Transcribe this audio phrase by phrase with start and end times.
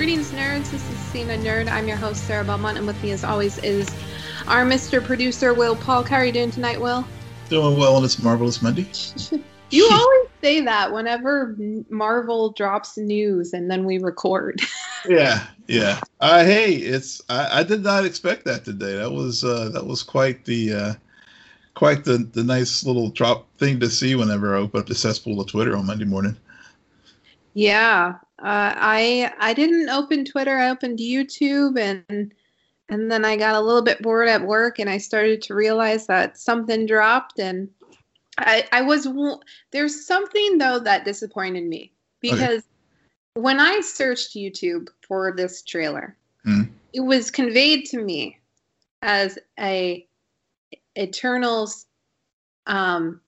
[0.00, 0.70] Greetings, nerds.
[0.70, 1.70] This is Scene N Nerd.
[1.70, 3.86] I'm your host, Sarah Belmont, and with me, as always, is
[4.46, 5.04] our Mr.
[5.04, 6.08] Producer, Will Polk.
[6.08, 7.06] How are you doing tonight, Will?
[7.50, 8.86] Doing well on this marvelous Monday.
[9.70, 11.54] you always say that whenever
[11.90, 14.62] Marvel drops news, and then we record.
[15.06, 16.00] yeah, yeah.
[16.18, 18.96] Uh, hey, it's I, I, did not expect that today.
[18.96, 20.94] That was uh, that was quite the uh,
[21.74, 25.42] quite the the nice little drop thing to see whenever I open up the cesspool
[25.42, 26.38] of Twitter on Monday morning.
[27.52, 30.56] Yeah, uh, I I didn't open Twitter.
[30.56, 32.32] I opened YouTube, and
[32.88, 36.06] and then I got a little bit bored at work, and I started to realize
[36.06, 37.68] that something dropped, and
[38.38, 39.06] I I was
[39.72, 43.42] there's something though that disappointed me because okay.
[43.42, 46.70] when I searched YouTube for this trailer, mm.
[46.94, 48.38] it was conveyed to me
[49.02, 50.06] as a
[50.98, 51.86] Eternals
[52.66, 53.20] um,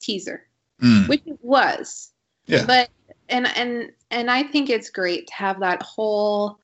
[0.00, 0.46] teaser,
[0.80, 1.08] mm.
[1.08, 2.12] which it was.
[2.46, 2.64] Yeah.
[2.66, 2.90] But
[3.32, 6.58] and and and I think it's great to have that whole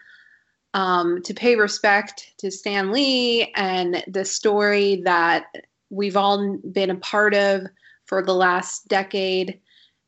[0.75, 5.47] um, to pay respect to Stan Lee and the story that
[5.91, 7.63] we've all been a part of
[8.07, 9.59] for the last decade,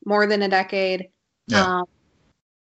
[0.05, 1.09] more than a decade.
[1.47, 1.79] Yeah.
[1.79, 1.85] Um,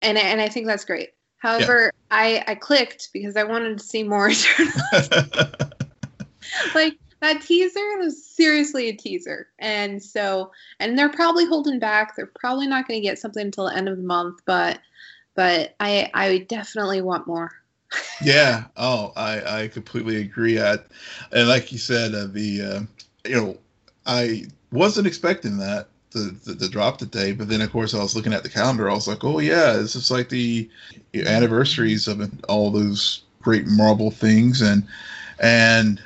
[0.00, 1.10] and and I think that's great.
[1.38, 2.16] However, yeah.
[2.16, 4.30] I I clicked because I wanted to see more.
[6.74, 9.48] like that teaser was seriously a teaser.
[9.60, 10.50] And so,
[10.80, 12.16] and they're probably holding back.
[12.16, 14.80] They're probably not going to get something until the end of the month, but,
[15.36, 17.52] but I, I definitely want more.
[18.22, 18.64] yeah.
[18.76, 20.60] Oh, I, I completely agree.
[20.60, 20.78] I,
[21.30, 22.80] and like you said, uh, the, uh,
[23.28, 23.58] you know,
[24.04, 28.16] I wasn't expecting that the, the, the drop today, but then of course I was
[28.16, 28.90] looking at the calendar.
[28.90, 30.68] I was like, oh yeah, this is like the
[31.14, 34.86] anniversaries of all those great Marvel things, and
[35.40, 36.02] and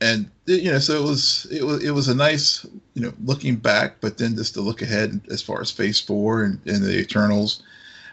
[0.00, 3.56] and you know, so it was it was it was a nice you know looking
[3.56, 6.98] back, but then just to look ahead as far as Phase Four and, and the
[6.98, 7.62] Eternals.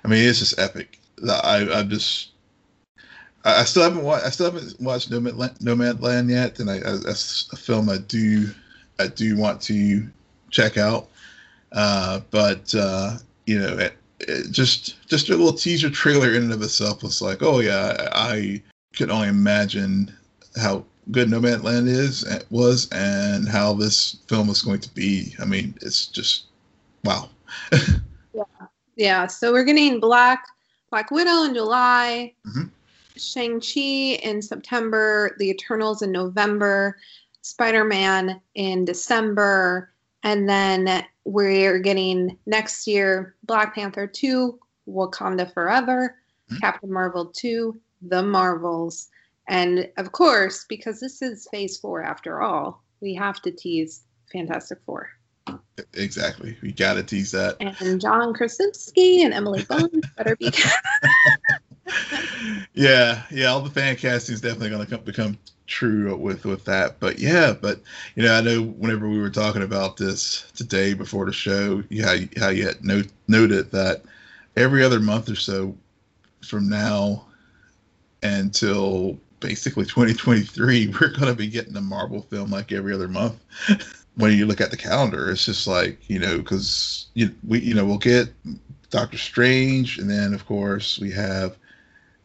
[0.04, 1.00] I mean, it's just epic.
[1.28, 2.30] I I'm just
[3.44, 7.56] I still haven't watched I still haven't watched Nomadland yet, and I, I, that's a
[7.56, 8.50] film I do
[9.00, 10.08] I do want to
[10.50, 11.10] check out.
[11.72, 16.54] Uh, but uh, you know, it, it just just a little teaser trailer in and
[16.54, 18.62] of itself was like, oh yeah, I, I
[18.96, 20.14] could only imagine
[20.56, 25.34] how good Nomadland is eh, was and how this film is going to be.
[25.40, 26.46] I mean, it's just
[27.04, 27.30] wow.
[28.34, 28.44] yeah,
[28.96, 29.28] yeah.
[29.28, 30.46] So we're getting Black
[30.90, 32.68] Black Widow in July, mm-hmm.
[33.18, 36.98] Shang Chi in September, The Eternals in November,
[37.42, 39.92] Spider Man in December,
[40.24, 46.16] and then we're getting next year Black Panther two, Wakanda Forever,
[46.50, 46.60] mm-hmm.
[46.60, 49.11] Captain Marvel two, The Marvels.
[49.48, 54.80] And of course, because this is phase four after all, we have to tease Fantastic
[54.86, 55.10] Four.
[55.94, 56.58] Exactly.
[56.62, 57.58] We got to tease that.
[57.60, 60.52] And John Krasinski and Emily Blunt better be.
[62.74, 63.48] yeah, yeah.
[63.48, 65.38] All the fan casting is definitely going to come, become
[65.68, 67.00] true with with that.
[67.00, 67.82] But yeah, but
[68.16, 72.16] you know, I know whenever we were talking about this today before the show, how
[72.38, 74.04] how you had note, noted that
[74.56, 75.76] every other month or so
[76.46, 77.26] from now
[78.22, 83.44] until basically 2023, we're going to be getting a Marvel film like every other month.
[84.16, 87.74] when you look at the calendar, it's just like you know, because you we you
[87.74, 88.30] know we'll get
[88.90, 91.58] Doctor Strange, and then of course we have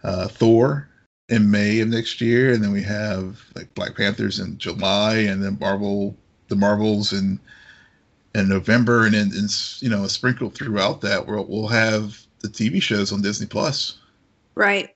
[0.04, 0.88] uh, Thor
[1.28, 5.42] in May of next year, and then we have like Black Panthers in July, and
[5.42, 6.16] then Marvel
[6.48, 7.40] the Marvels in
[8.34, 9.48] in November, and then
[9.80, 13.98] you know sprinkled throughout that we'll we'll have the TV shows on Disney Plus.
[14.54, 14.95] Right.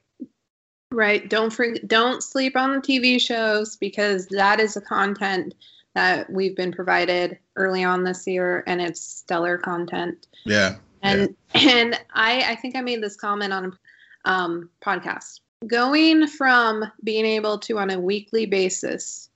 [0.93, 1.29] Right.
[1.29, 5.55] Don't forget, don't sleep on the TV shows because that is the content
[5.95, 10.27] that we've been provided early on this year, and it's stellar content.
[10.45, 10.77] Yeah.
[11.03, 11.61] And yeah.
[11.71, 13.77] and I I think I made this comment on
[14.25, 15.41] a um, podcast.
[15.67, 19.29] Going from being able to on a weekly basis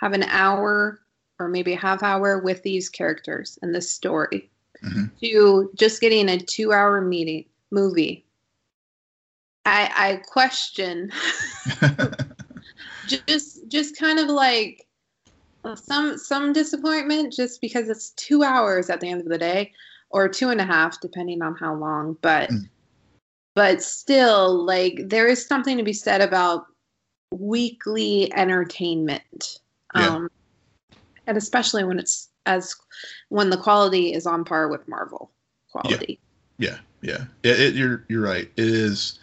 [0.00, 1.00] have an hour
[1.38, 4.50] or maybe a half hour with these characters and this story
[4.82, 5.06] mm-hmm.
[5.20, 8.25] to just getting a two hour meeting movie
[9.66, 11.10] I, I question
[13.06, 14.86] just just kind of like
[15.74, 19.72] some some disappointment just because it's two hours at the end of the day
[20.10, 22.68] or two and a half depending on how long but mm.
[23.56, 26.66] but still like there is something to be said about
[27.32, 29.58] weekly entertainment
[29.96, 30.06] yeah.
[30.06, 30.28] um
[31.26, 32.72] and especially when it's as
[33.30, 35.32] when the quality is on par with marvel
[35.72, 36.20] quality
[36.58, 37.50] yeah yeah, yeah.
[37.50, 39.18] It, it, you're you're right it is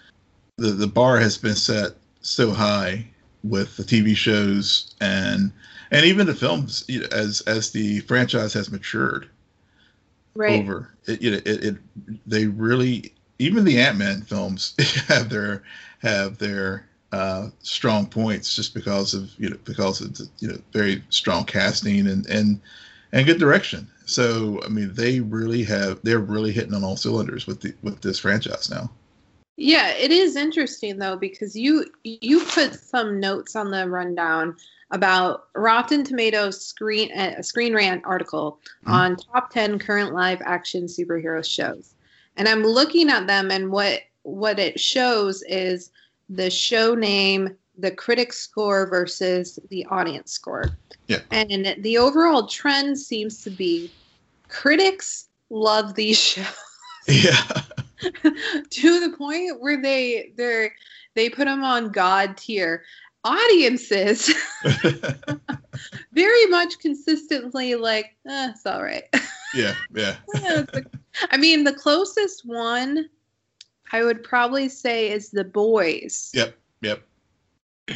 [0.58, 3.06] the the bar has been set so high
[3.44, 5.52] with the TV shows and
[5.92, 9.30] and even the films as as the franchise has matured
[10.36, 10.60] right.
[10.60, 11.76] over it, you know, it, it
[12.26, 14.76] they really even the Ant-Man films
[15.08, 15.64] have their
[16.00, 20.58] have their uh, strong points just because of you know because of the, you know
[20.72, 22.60] very strong casting and and
[23.12, 23.88] and good direction.
[24.06, 28.02] So I mean they really have they're really hitting on all cylinders with the with
[28.02, 28.90] this franchise now.
[29.56, 34.56] Yeah, it is interesting though because you you put some notes on the rundown
[34.92, 38.92] about Rotten Tomatoes screen uh, Screen Rant article mm-hmm.
[38.92, 41.94] on top 10 current live action superhero shows.
[42.38, 45.92] And I'm looking at them and what what it shows is
[46.30, 50.78] the show name, the critic score versus the audience score.
[51.08, 51.20] Yeah.
[51.32, 53.92] And the overall trend seems to be
[54.48, 56.48] critics love these shows.
[57.08, 57.62] Yeah.
[58.70, 60.72] to the point where they they
[61.16, 62.84] they put them on god tier.
[63.26, 64.34] Audiences
[66.12, 69.04] very much consistently like eh, it's all right.
[69.56, 70.16] Yeah yeah.
[71.30, 73.08] I mean the closest one
[73.92, 76.32] i would probably say is the boys.
[76.34, 77.04] Yep yep.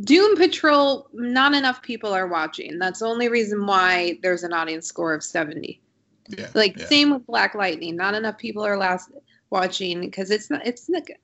[0.00, 2.78] Doom patrol not enough people are watching.
[2.78, 5.80] That's the only reason why there's an audience score of 70
[6.28, 6.86] yeah, like yeah.
[6.86, 7.96] same with black lightning.
[7.96, 9.10] Not enough people are last
[9.54, 11.16] watching because it's not it's not good.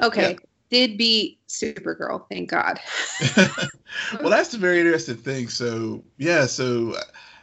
[0.00, 0.32] Okay.
[0.32, 0.38] Yeah.
[0.70, 2.78] Did beat Supergirl, thank God.
[4.20, 5.48] well, that's a very interesting thing.
[5.48, 6.94] So, yeah, so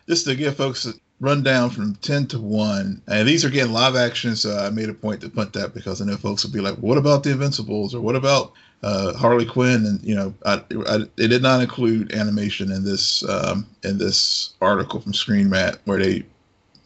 [0.08, 3.98] just to give folks a rundown from 10 to 1, and these are getting live
[3.98, 6.62] action, so I made a point to put that because I know folks will be
[6.62, 9.86] like, what about the Invincibles or what about uh, Harley Quinn?
[9.86, 14.54] And, you know, I, I, it did not include animation in this um, in this
[14.62, 16.24] article from Screen Rant where they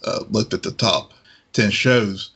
[0.06, 1.12] uh, looked at the top
[1.54, 2.32] 10 shows.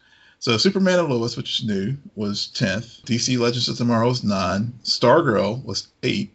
[0.45, 3.01] So Superman and Lois, which is new, was 10th.
[3.05, 4.73] DC Legends of Tomorrow was 9.
[4.83, 6.31] Stargirl was 8.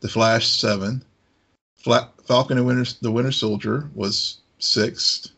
[0.00, 1.04] The Flash 7.
[1.76, 5.32] Fla- Falcon and Winter, the Winter Soldier was 6th.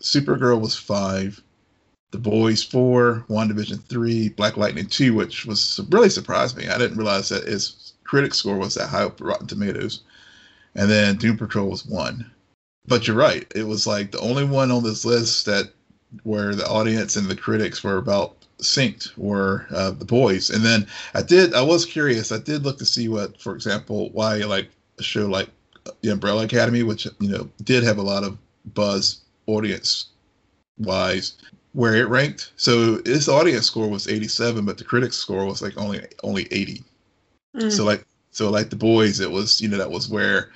[0.00, 1.42] Supergirl was 5.
[2.12, 3.24] The Boys 4.
[3.28, 4.28] WandaVision 3.
[4.28, 6.68] Black Lightning 2, which was really surprised me.
[6.68, 10.02] I didn't realize that its critic score was that high up Rotten Tomatoes.
[10.76, 12.30] And then Doom Patrol was 1.
[12.86, 13.50] But you're right.
[13.56, 15.72] It was like the only one on this list that
[16.22, 20.50] where the audience and the critics were about synced were uh, the boys.
[20.50, 22.32] And then I did, I was curious.
[22.32, 24.68] I did look to see what, for example, why like
[24.98, 25.48] a show like
[26.02, 28.38] the Umbrella Academy, which you know did have a lot of
[28.74, 30.06] buzz audience
[30.78, 31.34] wise,
[31.72, 32.52] where it ranked.
[32.56, 36.82] So its audience score was 87, but the critics score was like only only 80.
[37.56, 37.72] Mm.
[37.72, 40.50] So like so like the boys, it was you know that was where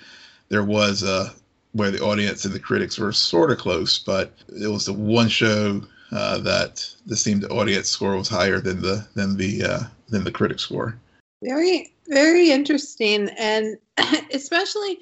[0.49, 1.35] there was a
[1.75, 5.29] where the audience and the critics were sort of close, but it was the one
[5.29, 5.83] show
[6.13, 10.25] uh, that the seemed the audience score was higher than the than the uh, than
[10.25, 10.97] the critic score.
[11.43, 13.77] Very very interesting, and
[14.33, 15.01] especially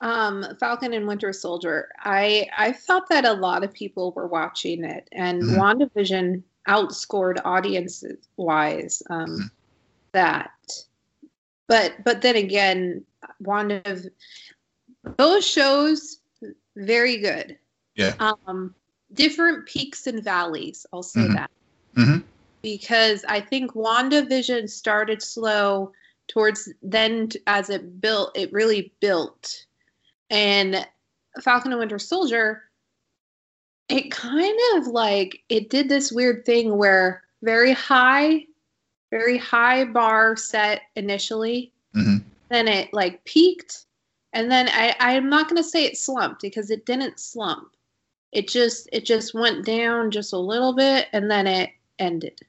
[0.00, 1.90] um, Falcon and Winter Soldier.
[2.00, 5.60] I I thought that a lot of people were watching it, and mm-hmm.
[5.60, 9.46] WandaVision outscored audiences wise um, mm-hmm.
[10.12, 10.50] that.
[11.68, 13.04] But but then again,
[13.40, 13.82] Wanda
[15.16, 16.20] those shows
[16.76, 17.58] very good.
[17.94, 18.14] Yeah.
[18.20, 18.74] Um,
[19.12, 20.86] different peaks and valleys.
[20.92, 21.34] I'll say mm-hmm.
[21.34, 21.50] that.
[21.96, 22.18] Mm-hmm.
[22.62, 25.92] Because I think WandaVision started slow
[26.28, 29.64] towards then as it built, it really built.
[30.30, 30.86] And
[31.42, 32.64] Falcon and Winter Soldier,
[33.88, 38.44] it kind of like it did this weird thing where very high,
[39.10, 41.72] very high bar set initially.
[41.94, 42.16] Mm-hmm.
[42.48, 43.86] Then it like peaked
[44.32, 47.74] and then I, I'm not going to say it slumped because it didn't slump.
[48.32, 52.40] It just it just went down just a little bit and then it ended.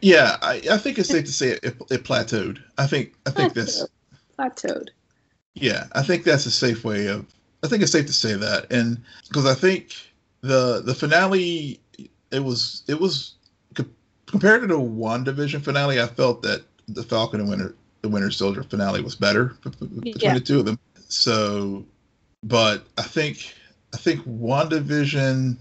[0.00, 2.62] yeah, I, I think it's safe to say it, it, it plateaued.
[2.78, 3.54] I think I think plateaued.
[3.54, 3.86] this
[4.38, 4.88] plateaued.
[5.54, 7.26] Yeah, I think that's a safe way of.
[7.62, 9.94] I think it's safe to say that, and because I think
[10.40, 11.80] the the finale
[12.30, 13.34] it was it was
[14.30, 18.62] compared to the division finale, I felt that the Falcon and Winter the Winter Soldier
[18.62, 20.34] finale was better between yeah.
[20.34, 20.78] the two of them.
[21.08, 21.84] So,
[22.42, 23.54] but I think
[23.92, 25.56] I think WandaVision.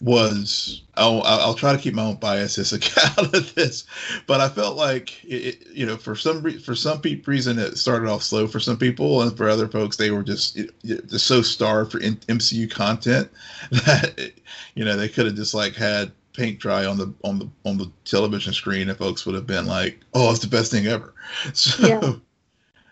[0.00, 2.72] was I'll, I'll try to keep my own biases
[3.18, 3.84] out of this,
[4.28, 8.22] but I felt like it, you know for some for some reason it started off
[8.22, 11.98] slow for some people, and for other folks they were just just so starved for
[11.98, 13.28] MCU content
[13.72, 14.32] that
[14.76, 17.76] you know they could have just like had paint dry on the on the on
[17.76, 21.12] the television screen, and folks would have been like, "Oh, it's the best thing ever."
[21.54, 21.86] So.
[21.86, 22.12] Yeah.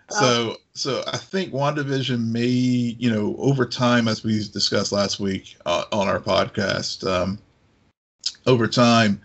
[0.09, 5.57] So, so I think WandaVision may, you know, over time, as we discussed last week
[5.67, 7.41] uh, on our podcast, um,
[8.47, 9.21] over time,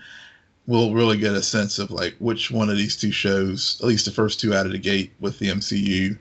[0.65, 4.05] we'll really get a sense of like which one of these two shows, at least
[4.05, 6.17] the first two out of the gate with the MCU,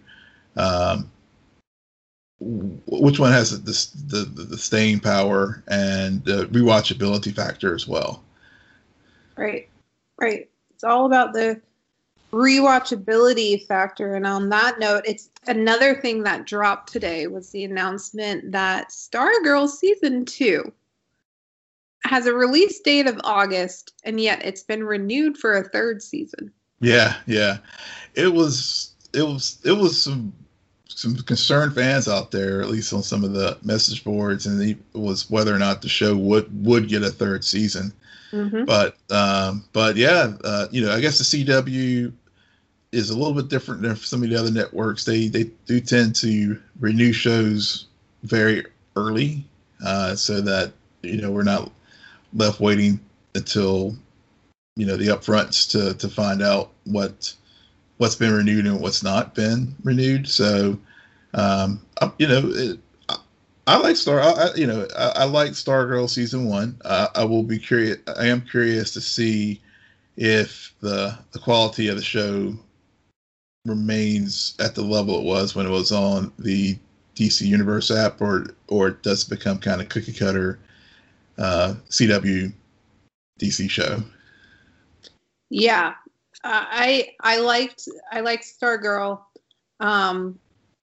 [0.58, 1.10] um,
[2.40, 8.22] which one has the, the the staying power and the rewatchability factor as well.
[9.36, 9.68] Right,
[10.18, 10.48] right.
[10.70, 11.60] It's all about the
[12.32, 14.14] rewatchability factor.
[14.14, 19.68] And on that note, it's another thing that dropped today was the announcement that Stargirl
[19.68, 20.72] season two
[22.04, 26.50] has a release date of August, and yet it's been renewed for a third season.
[26.80, 27.58] Yeah, yeah.
[28.14, 30.32] It was it was it was some
[31.00, 34.76] some concerned fans out there, at least on some of the message boards, and it
[34.92, 37.90] was whether or not the show would would get a third season.
[38.32, 38.66] Mm-hmm.
[38.66, 42.12] But um, but yeah, uh, you know, I guess the CW
[42.92, 45.06] is a little bit different than some of the other networks.
[45.06, 47.86] They they do tend to renew shows
[48.24, 49.42] very early,
[49.82, 51.72] uh, so that you know we're not
[52.34, 53.00] left waiting
[53.34, 53.96] until
[54.76, 57.32] you know the upfronts to to find out what
[57.96, 60.28] what's been renewed and what's not been renewed.
[60.28, 60.78] So
[61.34, 61.80] um,
[62.18, 62.42] you know.
[62.44, 62.80] It,
[63.66, 64.20] I like Star.
[64.20, 66.80] I, you know, I, I like Stargirl season one.
[66.84, 67.98] Uh, I will be curious.
[68.18, 69.60] I am curious to see
[70.16, 72.54] if the the quality of the show
[73.66, 76.76] remains at the level it was when it was on the
[77.14, 80.58] DC Universe app, or or it does become kind of cookie cutter
[81.38, 82.52] uh, CW
[83.40, 84.02] DC show.
[85.50, 85.94] Yeah,
[86.44, 89.20] uh, I I liked I liked Stargirl,
[89.80, 90.38] um,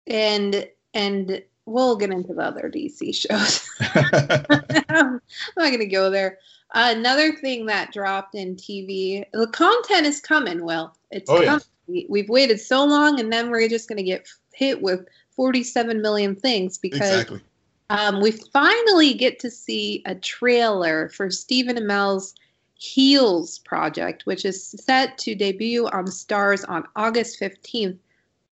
[0.07, 3.69] and and we'll get into the other DC shows.
[4.89, 5.21] I'm
[5.57, 6.39] not gonna go there.
[6.73, 10.63] Uh, another thing that dropped in TV, the content is coming.
[10.65, 12.05] Well, it's oh, coming.
[12.09, 16.35] We've waited so long, and then we're just going to get hit with 47 million
[16.35, 17.41] things because exactly.
[17.89, 22.35] um, we finally get to see a trailer for Stephen Amell's
[22.73, 27.97] Heels project, which is set to debut on Stars on August 15th.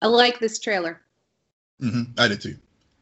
[0.04, 1.02] I like this trailer.
[1.82, 2.04] Mm-hmm.
[2.18, 2.56] I did too.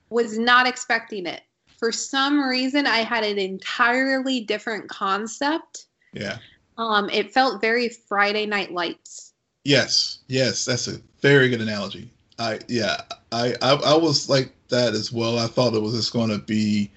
[0.09, 1.41] Was not expecting it.
[1.77, 5.85] For some reason, I had an entirely different concept.
[6.13, 6.37] Yeah.
[6.77, 9.33] Um, it felt very Friday Night Lights.
[9.63, 12.09] Yes, yes, that's a very good analogy.
[12.39, 13.01] I yeah,
[13.31, 15.37] I I, I was like that as well.
[15.37, 16.89] I thought it was just going to be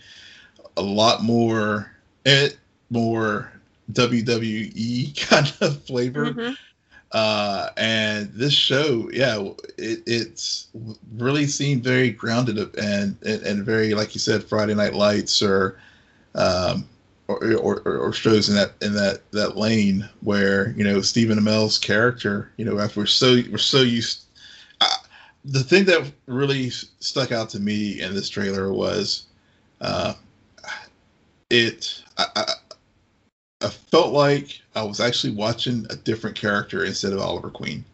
[0.77, 1.91] a lot more
[2.25, 2.57] it eh,
[2.91, 3.53] more
[3.93, 6.27] WWE kind of flavor.
[6.27, 6.55] Mm-hmm.
[7.15, 9.39] Uh, and this show, yeah,
[9.79, 10.67] it, it's
[11.17, 15.79] really seemed very grounded and, and, and very, like you said, Friday Night Lights or
[16.35, 16.89] um,
[17.29, 21.79] or, or, or shows in that in that that lane where you know Stephen Amell's
[21.79, 24.25] character, you know, after we're so we're so used.
[24.81, 24.97] I,
[25.45, 29.27] the thing that really stuck out to me in this trailer was,
[29.81, 30.15] uh,
[31.49, 32.03] it.
[32.19, 32.45] I, I,
[33.61, 37.85] I felt like I was actually watching a different character instead of Oliver Queen.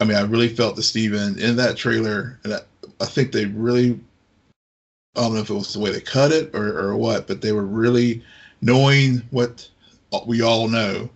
[0.00, 2.60] I mean, I really felt the Stephen in that trailer, and I,
[3.00, 3.98] I think they really
[5.16, 7.40] I don't know if it was the way they cut it or, or what, but
[7.40, 8.22] they were really
[8.60, 9.68] knowing what
[10.26, 11.08] we all know.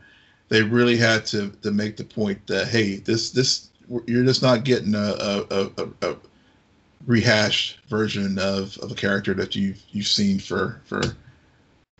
[0.48, 3.68] They really had to to make the point that hey, this this
[4.06, 6.16] you're just not getting a a, a, a
[7.06, 11.02] rehashed version of, of a character that you've you've seen for for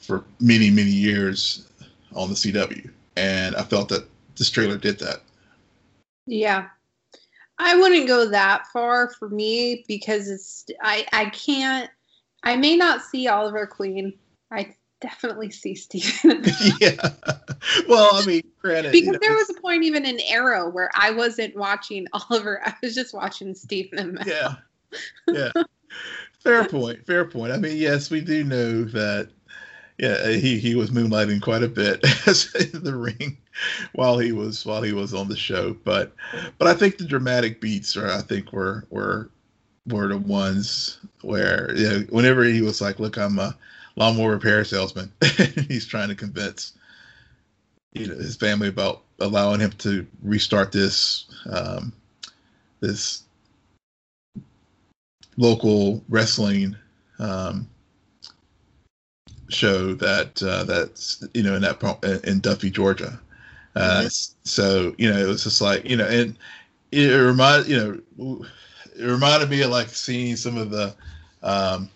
[0.00, 1.69] for many many years
[2.14, 5.21] on the CW, and I felt that this trailer did that.
[6.26, 6.69] Yeah,
[7.59, 11.90] I wouldn't go that far for me because it's I I can't
[12.42, 14.14] I may not see Oliver Queen.
[14.50, 16.42] I definitely see Stephen.
[16.80, 17.11] yeah.
[17.88, 20.90] Well, I mean, granted, because you know, there was a point even in Arrow where
[20.95, 22.62] I wasn't watching Oliver.
[22.64, 24.19] I was just watching Stephen.
[24.26, 24.54] Yeah.
[25.28, 25.50] Yeah.
[26.40, 27.04] fair point.
[27.07, 27.52] Fair point.
[27.52, 29.30] I mean, yes, we do know that.
[30.00, 32.02] Yeah, he, he was moonlighting quite a bit
[32.75, 33.37] in the ring
[33.92, 35.76] while he was while he was on the show.
[35.85, 36.14] But
[36.57, 39.28] but I think the dramatic beats are I think were were
[39.87, 43.54] were the ones where you know, whenever he was like, "Look, I'm a
[43.97, 45.12] lawnmower repair salesman,"
[45.69, 46.78] he's trying to convince
[47.92, 51.92] you know his family about allowing him to restart this um,
[52.80, 53.25] this
[55.37, 56.75] local wrestling
[57.19, 57.69] um,
[59.50, 63.21] show that uh, that's you know in that in Duffy, Georgia.
[63.76, 64.35] Uh, mm-hmm.
[64.45, 66.37] So you know, it was just like you know, and
[66.92, 68.47] it, it reminded you know,
[68.97, 70.95] it reminded me of like seeing some of the
[71.42, 71.90] um,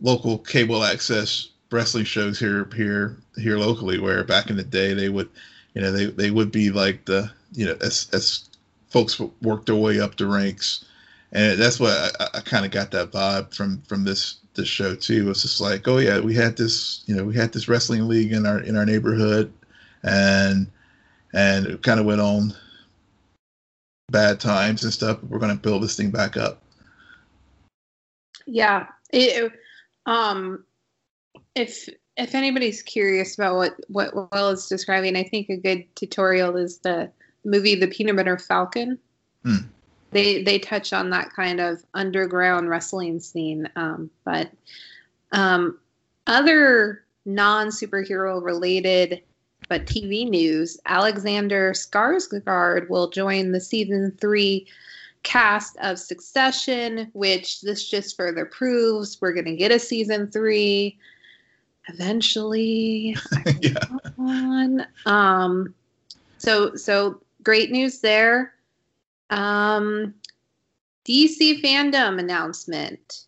[0.00, 5.08] local cable access wrestling shows here here here locally, where back in the day they
[5.08, 5.28] would,
[5.74, 8.48] you know, they they would be like the you know as as
[8.88, 10.84] folks worked their way up the ranks,
[11.32, 14.94] and that's what I, I kind of got that vibe from from this this show
[14.94, 15.30] too.
[15.30, 18.32] It's just like, oh yeah, we had this, you know, we had this wrestling league
[18.32, 19.52] in our in our neighborhood,
[20.02, 20.66] and
[21.32, 22.54] and it kind of went on
[24.10, 25.22] bad times and stuff.
[25.24, 26.62] We're going to build this thing back up.
[28.46, 29.52] Yeah, it,
[30.06, 30.64] um,
[31.54, 36.56] if if anybody's curious about what what Will is describing, I think a good tutorial
[36.56, 37.10] is the
[37.44, 38.98] movie The Peanut Butter Falcon.
[39.44, 39.68] Hmm
[40.12, 43.68] they they touch on that kind of underground wrestling scene.
[43.76, 44.50] Um, but
[45.32, 45.78] um,
[46.26, 49.22] other non superhero related
[49.68, 54.66] but TV news: Alexander Skarsgård will join the season three
[55.22, 60.98] cast of Succession, which this just further proves we're going to get a season three
[61.88, 63.16] eventually.
[63.60, 63.78] yeah.
[64.18, 64.86] On.
[65.06, 65.74] Um,
[66.38, 68.52] so so great news there.
[69.32, 70.14] Um,
[71.06, 73.24] DC fandom announcement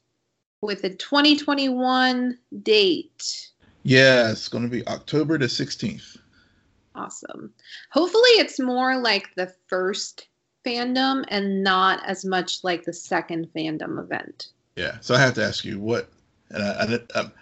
[0.60, 3.50] with a 2021 date.
[3.84, 6.18] Yeah, it's going to be October the 16th.
[6.94, 7.52] Awesome.
[7.90, 10.28] Hopefully, it's more like the first
[10.64, 14.48] fandom and not as much like the second fandom event.
[14.76, 14.98] Yeah.
[15.00, 16.10] So I have to ask you what,
[16.50, 17.32] and I, I, um,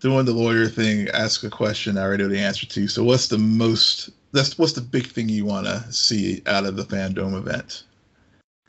[0.00, 2.88] doing the lawyer thing, ask a question I already know the answer to.
[2.88, 6.76] So what's the most that's what's the big thing you want to see out of
[6.76, 7.84] the fandom event?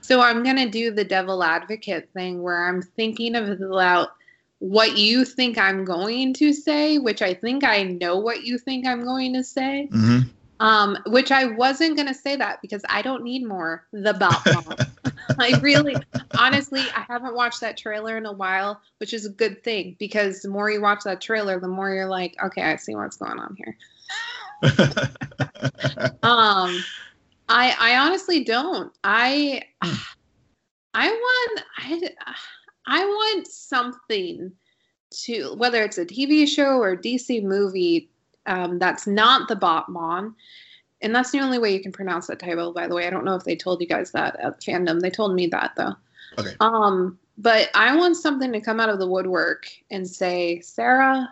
[0.01, 4.09] So I'm gonna do the devil advocate thing where I'm thinking of about
[4.59, 8.87] what you think I'm going to say, which I think I know what you think
[8.87, 9.89] I'm going to say.
[9.91, 10.29] Mm-hmm.
[10.59, 14.87] Um, which I wasn't gonna say that because I don't need more the Batman.
[15.39, 15.95] I really,
[16.39, 20.41] honestly, I haven't watched that trailer in a while, which is a good thing because
[20.41, 23.37] the more you watch that trailer, the more you're like, okay, I see what's going
[23.37, 23.77] on here.
[26.23, 26.83] um,
[27.49, 28.91] I I honestly don't.
[29.03, 29.61] I
[30.93, 32.09] I want I
[32.85, 34.51] I want something
[35.09, 38.09] to whether it's a TV show or DC movie
[38.47, 40.33] um, that's not the Batman.
[41.01, 43.05] And that's the only way you can pronounce that title, by the way.
[43.05, 44.99] I don't know if they told you guys that at fandom.
[44.99, 45.93] They told me that though.
[46.39, 46.55] Okay.
[46.59, 51.31] Um, but I want something to come out of the woodwork and say, Sarah,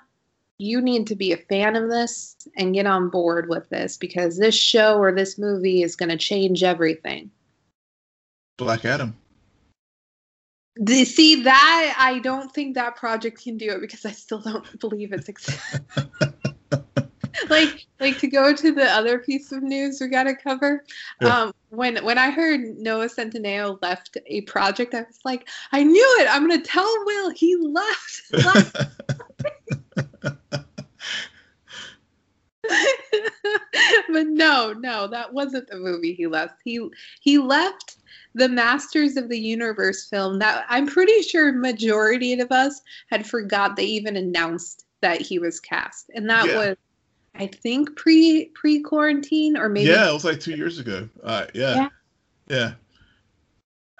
[0.58, 4.38] you need to be a fan of this and get on board with this because
[4.38, 7.30] this show or this movie is going to change everything.
[8.58, 9.16] Black Adam.
[10.78, 14.80] The, see that I don't think that project can do it because I still don't
[14.80, 15.30] believe it's
[17.50, 20.84] like like to go to the other piece of news we got to cover.
[21.22, 21.44] Yeah.
[21.44, 26.18] Um, when when I heard Noah Centineo left a project, I was like, I knew
[26.20, 26.28] it.
[26.30, 28.32] I'm gonna tell Will he left.
[34.16, 36.62] but no, no, that wasn't the movie he left.
[36.64, 36.80] He
[37.20, 37.98] he left
[38.34, 43.76] the Masters of the Universe film that I'm pretty sure majority of us had forgot
[43.76, 46.10] they even announced that he was cast.
[46.16, 46.56] And that yeah.
[46.56, 46.78] was
[47.36, 51.10] I think pre pre quarantine or maybe Yeah, it was like 2 years ago.
[51.22, 51.76] Uh, yeah.
[51.76, 51.90] yeah.
[52.48, 52.72] Yeah.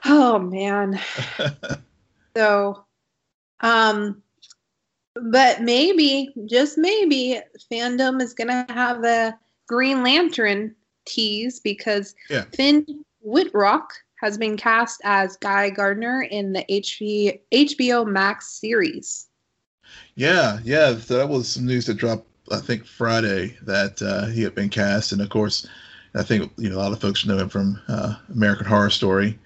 [0.06, 0.98] Oh man.
[2.38, 2.86] so
[3.60, 4.24] um
[5.16, 7.40] but maybe, just maybe,
[7.72, 10.76] fandom is going to have a Green Lantern
[11.06, 12.46] tease because yeah.
[12.54, 12.86] Finn
[13.22, 19.28] Wittrock has been cast as Guy Gardner in the HB, HBO Max series.
[20.16, 24.56] Yeah, yeah, that was some news that dropped, I think, Friday that uh, he had
[24.56, 25.68] been cast, and of course,
[26.16, 29.38] I think you know a lot of folks know him from uh, American Horror Story,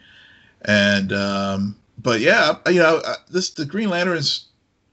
[0.63, 4.49] and um, but yeah, you know, this the Green Lanterns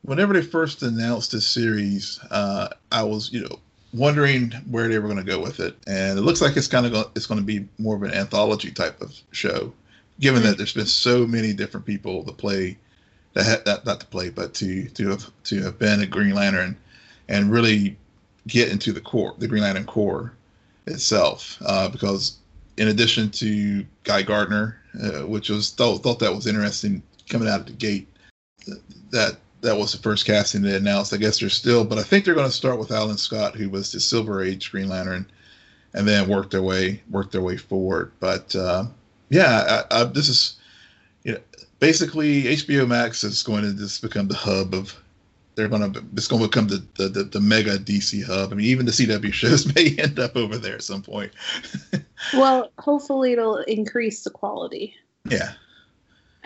[0.06, 3.58] whenever they first announced this series, uh, I was, you know,
[3.96, 6.86] wondering where they were going to go with it, and it looks like it's kind
[6.86, 9.72] of go- it's going to be more of an anthology type of show,
[10.20, 12.76] given that there's been so many different people to play,
[13.34, 16.34] that, ha- that not to play, but to to have to have been a Green
[16.34, 16.76] Lantern,
[17.28, 17.96] and really
[18.46, 20.32] get into the Corps, the Green Lantern Corps
[20.86, 22.38] itself, uh, because
[22.76, 27.60] in addition to Guy Gardner, uh, which was thought, thought that was interesting coming out
[27.60, 28.06] of the gate,
[29.10, 31.12] that that was the first casting they announced.
[31.12, 33.68] I guess they're still, but I think they're going to start with Alan Scott, who
[33.68, 35.30] was the Silver Age Green Lantern,
[35.92, 38.12] and then work their way work their way forward.
[38.20, 38.84] But uh,
[39.28, 40.56] yeah, I, I, this is
[41.24, 41.40] you know,
[41.80, 44.94] basically HBO Max is going to just become the hub of
[45.56, 48.52] they're gonna it's gonna become the, the the, the mega DC hub.
[48.52, 51.32] I mean, even the CW shows may end up over there at some point.
[52.34, 54.94] well, hopefully it'll increase the quality.
[55.28, 55.54] Yeah.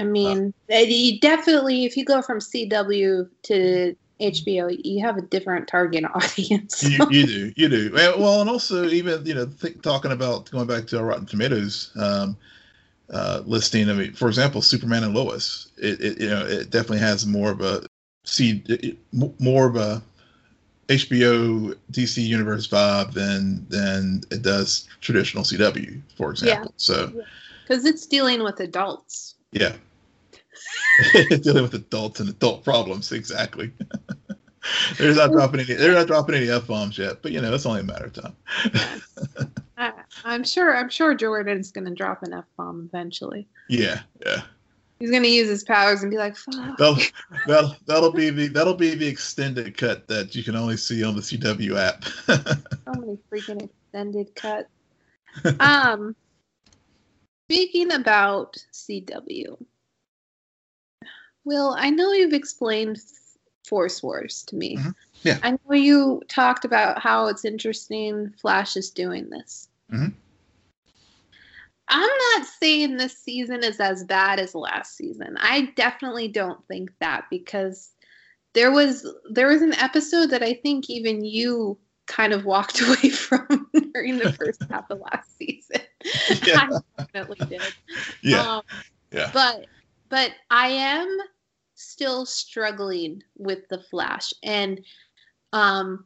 [0.00, 5.22] I mean, uh, you definitely if you go from CW to HBO, you have a
[5.22, 6.82] different target audience.
[6.82, 7.90] you, you, do, you do.
[7.92, 11.92] Well, and also even you know, th- talking about going back to our Rotten Tomatoes
[12.00, 12.34] um,
[13.12, 13.90] uh, listing.
[13.90, 15.70] I mean, for example, Superman and Lois.
[15.76, 17.84] It, it, you know it definitely has more of a
[18.24, 20.02] see it, more of a
[20.88, 26.68] HBO DC Universe vibe than than it does traditional CW, for example.
[26.68, 26.78] Yeah.
[26.78, 27.22] So
[27.68, 29.34] because it's dealing with adults.
[29.52, 29.76] Yeah.
[31.42, 33.72] dealing with adults and adult problems, exactly.
[34.98, 35.74] they're not dropping any.
[35.74, 38.12] They're not dropping any f bombs yet, but you know it's only a matter of
[38.12, 38.36] time.
[39.78, 39.92] I,
[40.24, 40.76] I'm sure.
[40.76, 43.48] I'm sure Jordan's going to drop an f bomb eventually.
[43.68, 44.42] Yeah, yeah.
[44.98, 46.96] He's gonna use his powers and be like, "Fuck." That'll,
[47.46, 51.16] that'll, that'll be the that'll be the extended cut that you can only see on
[51.16, 52.04] the CW app.
[52.04, 54.68] so many freaking extended cuts.
[55.58, 56.14] Um,
[57.46, 59.56] speaking about CW,
[61.44, 62.98] Will, I know you've explained
[63.66, 64.76] Force Wars to me.
[64.76, 64.90] Mm-hmm.
[65.22, 65.38] Yeah.
[65.42, 69.68] I know you talked about how it's interesting Flash is doing this.
[69.92, 70.08] Mm-hmm.
[71.88, 75.36] I'm not saying this season is as bad as last season.
[75.40, 77.90] I definitely don't think that because
[78.54, 83.10] there was there was an episode that I think even you kind of walked away
[83.10, 85.80] from during the first half of last season.
[86.46, 86.68] Yeah.
[86.98, 87.62] I definitely did.
[88.22, 88.40] Yeah.
[88.40, 88.62] Um,
[89.12, 89.30] yeah.
[89.34, 89.66] But
[90.10, 91.18] but I am
[91.74, 94.80] still struggling with the Flash and
[95.52, 96.04] um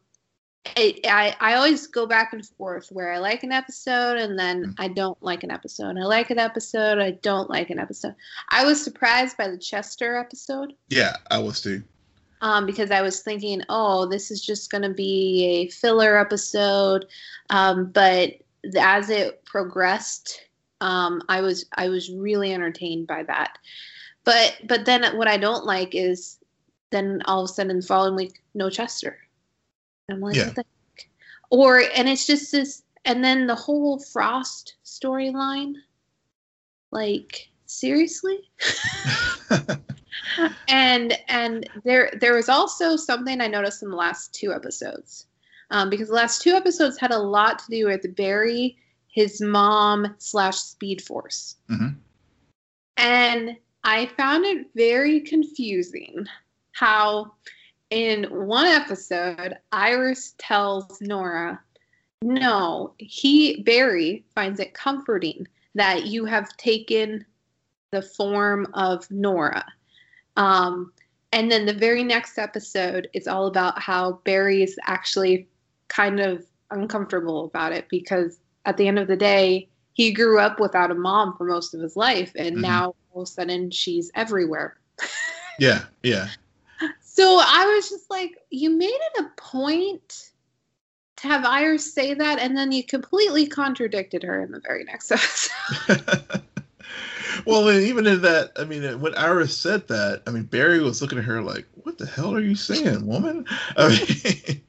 [0.76, 4.74] I, I always go back and forth where I like an episode and then mm.
[4.78, 5.98] I don't like an episode.
[5.98, 8.14] I like an episode, I don't like an episode.
[8.48, 10.72] I was surprised by the Chester episode.
[10.88, 11.82] Yeah, I was too.
[12.40, 17.06] Um, because I was thinking, oh, this is just going to be a filler episode.
[17.50, 18.34] Um, but
[18.78, 20.40] as it progressed,
[20.80, 23.58] um, I was I was really entertained by that.
[24.24, 26.38] But but then what I don't like is
[26.90, 29.18] then all of a sudden the following week, no Chester.
[30.10, 30.52] I'm like, yeah.
[31.50, 35.74] Or and it's just this, and then the whole Frost storyline.
[36.90, 38.50] Like seriously.
[40.68, 45.26] and and there there was also something I noticed in the last two episodes,
[45.70, 48.76] um, because the last two episodes had a lot to do with Barry,
[49.08, 51.98] his mom slash Speed Force, mm-hmm.
[52.96, 56.26] and I found it very confusing
[56.72, 57.34] how
[57.90, 61.60] in one episode, Iris tells Nora,
[62.22, 67.24] no, he, Barry, finds it comforting that you have taken
[67.92, 69.64] the form of Nora.
[70.36, 70.92] Um,
[71.32, 75.46] and then the very next episode is all about how Barry is actually
[75.88, 80.58] kind of uncomfortable about it because at the end of the day, he grew up
[80.58, 82.62] without a mom for most of his life, and mm-hmm.
[82.62, 84.77] now all of a sudden she's everywhere.
[85.59, 86.29] yeah, yeah.
[87.00, 90.31] So I was just like, you made it a point
[91.16, 95.12] to have Iris say that, and then you completely contradicted her in the very next
[95.88, 96.42] episode.
[97.46, 101.18] well, even in that, I mean, when Iris said that, I mean, Barry was looking
[101.18, 103.46] at her like, "What the hell are you saying, woman?"
[103.77, 104.62] I mean,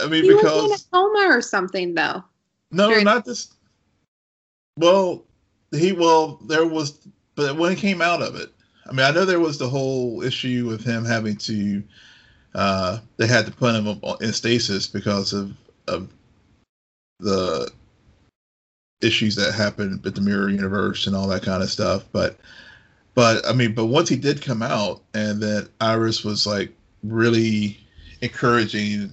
[0.00, 2.24] I mean, he because was in a coma or something, though.
[2.70, 3.52] No, During- not this.
[4.78, 5.26] Well,
[5.70, 8.50] he well, there was, but when he came out of it,
[8.86, 11.82] I mean, I know there was the whole issue with him having to.
[12.54, 15.52] Uh, they had to put him in stasis because of
[15.88, 16.12] of
[17.20, 17.70] the
[19.00, 22.04] issues that happened with the mirror universe and all that kind of stuff.
[22.12, 22.36] But
[23.14, 27.78] but I mean, but once he did come out, and that Iris was like really
[28.20, 29.12] encouraging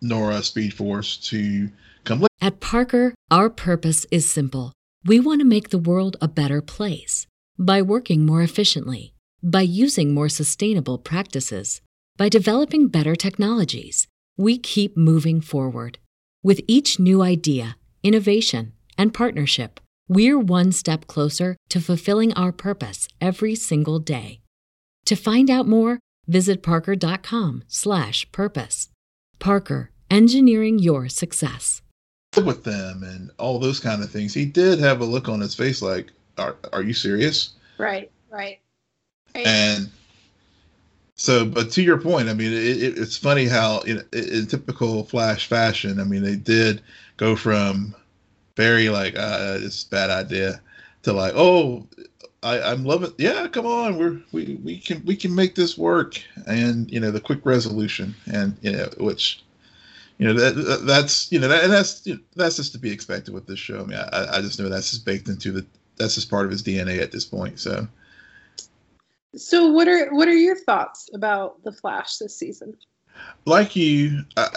[0.00, 1.68] Nora Speed Force to
[2.04, 2.26] come.
[2.40, 4.72] At Parker, our purpose is simple.
[5.04, 7.26] We want to make the world a better place
[7.60, 11.82] by working more efficiently, by using more sustainable practices,
[12.16, 14.06] by developing better technologies,
[14.38, 15.98] we keep moving forward.
[16.42, 23.06] With each new idea, innovation, and partnership, we're one step closer to fulfilling our purpose
[23.20, 24.40] every single day.
[25.04, 28.88] To find out more, visit parker.com/purpose.
[29.38, 31.82] Parker, engineering your success.
[32.42, 35.54] With them and all those kind of things, he did have a look on his
[35.54, 37.50] face like, are, are you serious?
[37.78, 38.58] Right, right.
[39.34, 39.46] right.
[39.46, 39.90] And
[41.20, 45.04] so, but to your point, I mean, it, it, it's funny how in, in, typical
[45.04, 46.82] Flash fashion, I mean, they did
[47.18, 47.94] go from
[48.56, 50.60] very like, uh, it's a bad idea,
[51.02, 51.86] to like, oh,
[52.42, 53.12] I, I'm loving.
[53.18, 57.10] Yeah, come on, we're we we can we can make this work, and you know
[57.10, 59.42] the quick resolution, and you know which.
[60.16, 62.90] You know that that's you know that, and that's you know, that's just to be
[62.90, 63.80] expected with this show.
[63.80, 65.64] I mean, I, I just know that's just baked into the
[66.00, 67.60] that's just part of his DNA at this point.
[67.60, 67.86] So,
[69.36, 72.76] so what are what are your thoughts about the Flash this season?
[73.44, 74.48] Like you, I,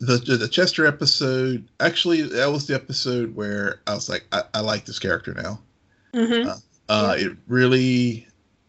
[0.00, 1.66] the the Chester episode.
[1.78, 5.60] Actually, that was the episode where I was like, I, I like this character now.
[6.12, 6.48] Mm-hmm.
[6.48, 6.54] Uh,
[6.88, 7.26] uh, yeah.
[7.26, 8.26] It really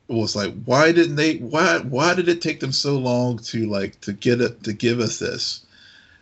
[0.07, 1.37] was like, why didn't they?
[1.37, 4.99] Why why did it take them so long to like to get it to give
[4.99, 5.65] us this?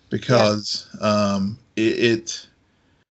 [0.09, 1.07] Because yeah.
[1.07, 2.47] um, it, it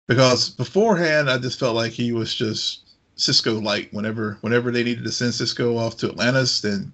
[0.07, 2.81] because beforehand I just felt like he was just
[3.15, 3.93] Cisco light.
[3.93, 6.91] Whenever whenever they needed to send Cisco off to Atlantis, then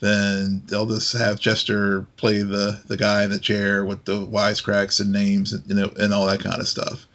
[0.00, 5.00] then they'll just have Chester play the the guy in the chair with the wisecracks
[5.00, 7.06] and names and you know and all that kind of stuff.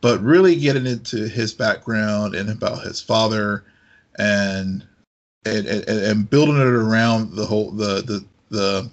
[0.00, 3.64] But really getting into his background and about his father
[4.18, 4.84] and
[5.44, 8.90] and, and, and building it around the whole the the the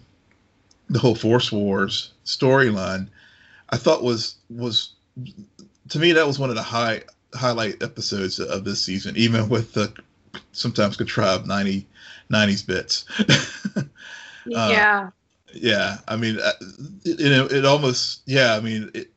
[0.90, 3.08] the whole Force Wars storyline,
[3.70, 4.92] I thought was was
[5.90, 7.02] to me that was one of the high
[7.34, 9.94] highlight episodes of this season, even with the
[10.52, 11.86] sometimes contrived 90,
[12.32, 13.06] 90s bits.
[14.46, 14.60] yeah.
[14.60, 15.10] Uh,
[15.54, 15.98] yeah.
[16.08, 16.52] I mean, uh,
[17.04, 18.56] it, it almost, yeah.
[18.56, 19.10] I mean, it,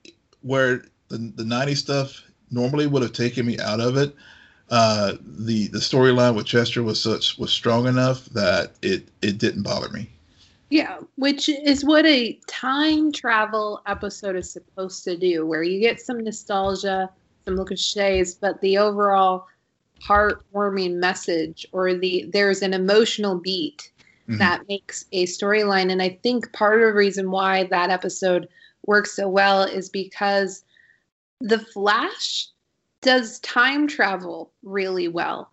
[0.43, 4.15] where the, the 90s stuff normally would have taken me out of it.
[4.71, 9.63] Uh, the the storyline with Chester was such was strong enough that it it didn't
[9.63, 10.11] bother me.
[10.71, 16.01] Yeah, which is what a time travel episode is supposed to do, where you get
[16.01, 17.11] some nostalgia,
[17.45, 19.47] some cliches, but the overall
[20.03, 23.91] heartwarming message or the there's an emotional beat
[24.29, 24.39] mm-hmm.
[24.39, 25.91] that makes a storyline.
[25.91, 28.49] And I think part of the reason why that episode
[28.87, 30.65] works so well is because
[31.41, 32.49] the Flash
[33.01, 35.51] does time travel really well.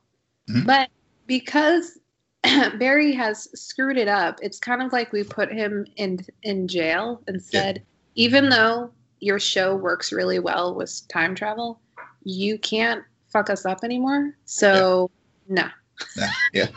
[0.50, 0.66] Mm-hmm.
[0.66, 0.90] But
[1.28, 2.00] because
[2.80, 4.40] Barry has screwed it up.
[4.42, 7.78] It's kind of like we put him in in jail and said,
[8.14, 8.26] yeah.
[8.26, 11.80] even though your show works really well with time travel,
[12.24, 14.36] you can't fuck us up anymore.
[14.46, 15.10] So
[15.48, 15.70] yeah.
[16.18, 16.28] no.
[16.54, 16.68] Yeah.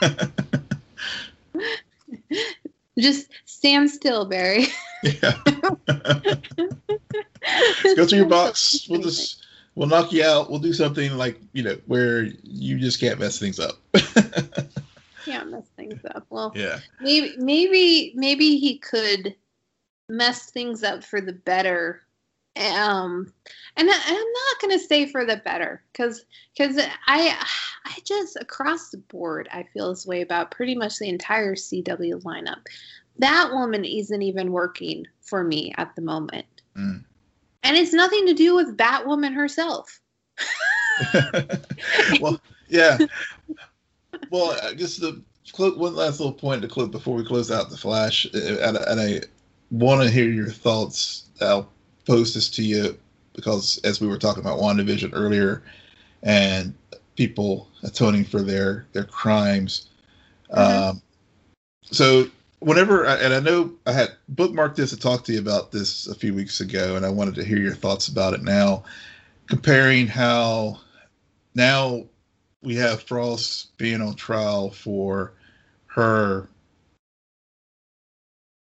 [2.99, 4.67] Just stand still, Barry.
[5.03, 5.37] yeah.
[7.97, 8.87] Go through your box.
[8.89, 10.51] We'll just we'll knock you out.
[10.51, 13.79] We'll do something like you know where you just can't mess things up
[15.39, 16.27] can't mess things up.
[16.31, 16.81] Well, yeah.
[17.01, 19.35] Maybe maybe maybe he could
[20.09, 22.03] mess things up for the better.
[22.57, 23.33] Um,
[23.77, 26.25] and I, am not going to say for the better because
[26.57, 27.47] because I
[27.85, 32.23] I just across the board I feel this way about pretty much the entire CW
[32.23, 32.67] lineup.
[33.21, 36.47] Batwoman isn't even working for me at the moment.
[36.77, 37.05] Mm.
[37.65, 40.01] And it's nothing to do with Batwoman herself.
[42.21, 42.99] well, yeah
[44.31, 45.23] well, I guess the
[45.57, 49.01] one last little point to close before we close out the Flash, uh, and, and
[49.01, 49.21] I
[49.71, 51.25] want to hear your thoughts.
[51.41, 51.71] I'll
[52.07, 52.99] post this to you
[53.35, 55.63] because as we were talking about WandaVision earlier,
[56.23, 56.75] and
[57.17, 59.89] people atoning for their their crimes.
[60.51, 60.91] Mm-hmm.
[60.91, 61.03] Um,
[61.83, 62.27] so
[62.61, 66.15] whenever and I know I had bookmarked this to talk to you about this a
[66.15, 68.85] few weeks ago, and I wanted to hear your thoughts about it now,
[69.47, 70.81] comparing how
[71.55, 72.05] now
[72.63, 75.33] we have Frost being on trial for
[75.87, 76.49] her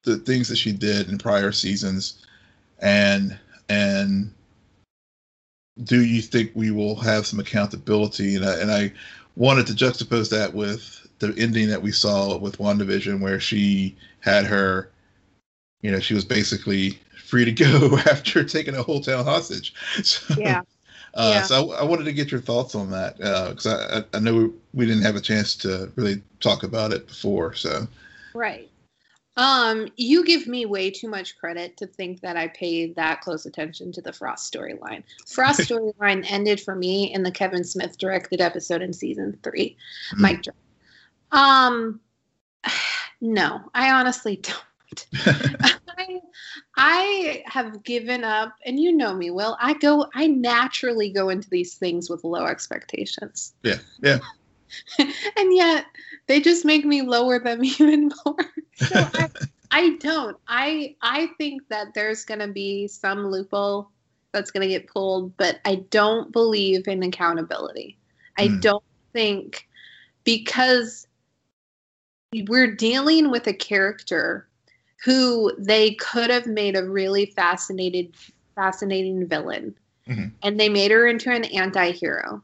[0.04, 2.26] the things that she did in prior seasons.
[2.80, 3.38] And
[3.70, 4.34] and
[5.84, 8.36] do you think we will have some accountability?
[8.36, 8.94] And I, and I
[9.36, 14.46] wanted to juxtapose that with the ending that we saw with WandaVision where she had
[14.46, 14.90] her
[15.82, 19.74] you know she was basically free to go after taking a whole town hostage.
[20.04, 20.62] So, yeah
[21.14, 21.42] uh, yeah.
[21.44, 24.54] So I, I, wanted to get your thoughts on that because uh, I, I know
[24.74, 27.54] we didn't have a chance to really talk about it before.
[27.54, 27.88] So
[28.34, 28.70] right.
[29.38, 33.46] Um, you give me way too much credit to think that I paid that close
[33.46, 35.04] attention to the Frost storyline.
[35.28, 39.78] Frost storyline ended for me in the Kevin Smith directed episode in season three.
[40.16, 40.20] Mm.
[40.20, 40.46] Mike.
[41.32, 42.02] Um,
[43.22, 45.08] no, I honestly don't.
[46.78, 49.58] I, have given up, and you know me, Will.
[49.60, 53.54] I go, I naturally go into these things with low expectations.
[53.64, 54.20] Yeah, yeah.
[55.00, 55.86] and yet
[56.28, 58.36] they just make me lower them even more.
[58.76, 59.30] So I,
[59.72, 60.38] I don't.
[60.48, 63.90] I I think that there's going to be some loophole
[64.32, 67.98] that's going to get pulled, but I don't believe in accountability.
[68.38, 68.62] I mm.
[68.62, 69.68] don't think
[70.24, 71.08] because
[72.48, 74.48] we're dealing with a character
[75.04, 78.16] who they could have made a really fascinated
[78.56, 79.76] fascinating villain.
[80.08, 80.30] Mm-hmm.
[80.42, 82.42] and they made her into an anti-hero.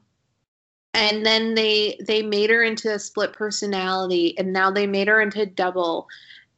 [0.93, 5.21] And then they they made her into a split personality and now they made her
[5.21, 6.07] into double.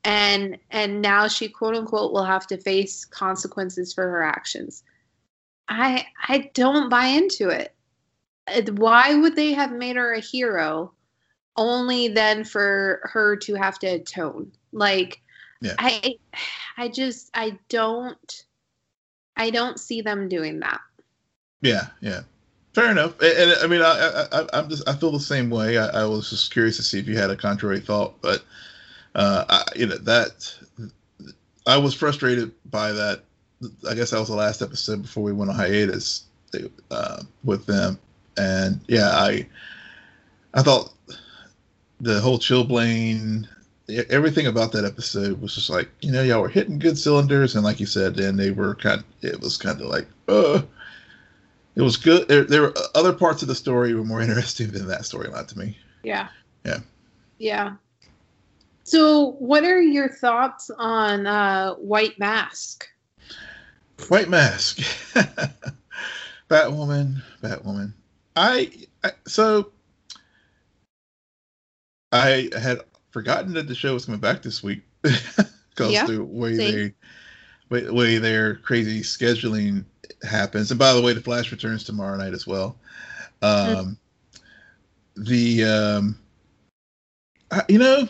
[0.03, 4.83] And and now she quote unquote will have to face consequences for her actions.
[5.67, 7.73] I i don't buy into it.
[8.77, 10.93] Why would they have made her a hero
[11.55, 14.51] only then for her to have to atone?
[14.73, 15.21] Like
[15.61, 15.75] yeah.
[15.77, 16.15] i
[16.77, 18.45] i just i don't
[19.37, 20.79] i don't see them doing that.
[21.61, 22.21] Yeah yeah.
[22.73, 23.19] Fair enough.
[23.21, 25.77] And, and i mean I, I i'm just i feel the same way.
[25.77, 28.43] I, I was just curious to see if you had a contrary thought but
[29.15, 30.55] uh, I, you know that
[31.65, 33.23] I was frustrated by that.
[33.87, 36.23] I guess that was the last episode before we went on hiatus
[36.89, 37.99] uh, with them,
[38.37, 39.47] and yeah, I
[40.53, 40.93] I thought
[41.99, 43.47] the whole Chillblaine,
[44.09, 47.63] everything about that episode was just like you know y'all were hitting good cylinders, and
[47.63, 49.03] like you said, then they were kind.
[49.21, 50.61] It was kind of like uh
[51.75, 52.27] it was good.
[52.27, 55.57] There, there were other parts of the story were more interesting than that storyline to
[55.57, 55.77] me.
[56.03, 56.27] Yeah.
[56.65, 56.79] Yeah.
[57.37, 57.75] Yeah.
[58.83, 62.87] So, what are your thoughts on uh, White Mask?
[64.07, 64.77] White Mask,
[66.49, 67.93] Batwoman, Batwoman.
[68.35, 68.71] I,
[69.03, 69.71] I so
[72.11, 72.79] I had
[73.19, 76.73] forgotten that the show was coming back this week because yeah, the way same.
[77.69, 79.83] they way, way their crazy scheduling
[80.23, 80.71] happens.
[80.71, 82.77] And by the way, the Flash returns tomorrow night as well.
[83.43, 83.45] Hmm.
[83.45, 83.97] Um,
[84.35, 85.25] mm.
[85.27, 86.19] The um,
[87.51, 88.07] I, you know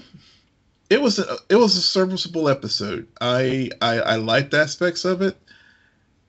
[0.91, 3.07] it was a, it was a serviceable episode.
[3.19, 5.35] I I, I liked aspects of it.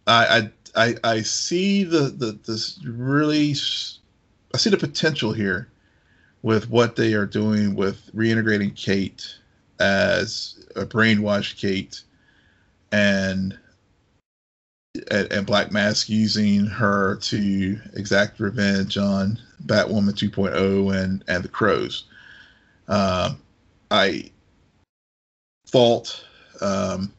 [0.07, 3.51] I I I, I see the, the this really
[4.55, 5.69] I see the potential here
[6.43, 9.37] with what they are doing with reintegrating Kate
[9.79, 12.03] as a brainwashed Kate
[12.93, 13.59] and
[15.11, 22.05] and, Black Mask using her to exact revenge on Batwoman 2.0 and and the Crows.
[22.89, 23.41] Um,
[23.91, 24.31] I
[25.67, 26.25] fault.
[26.61, 27.13] Um,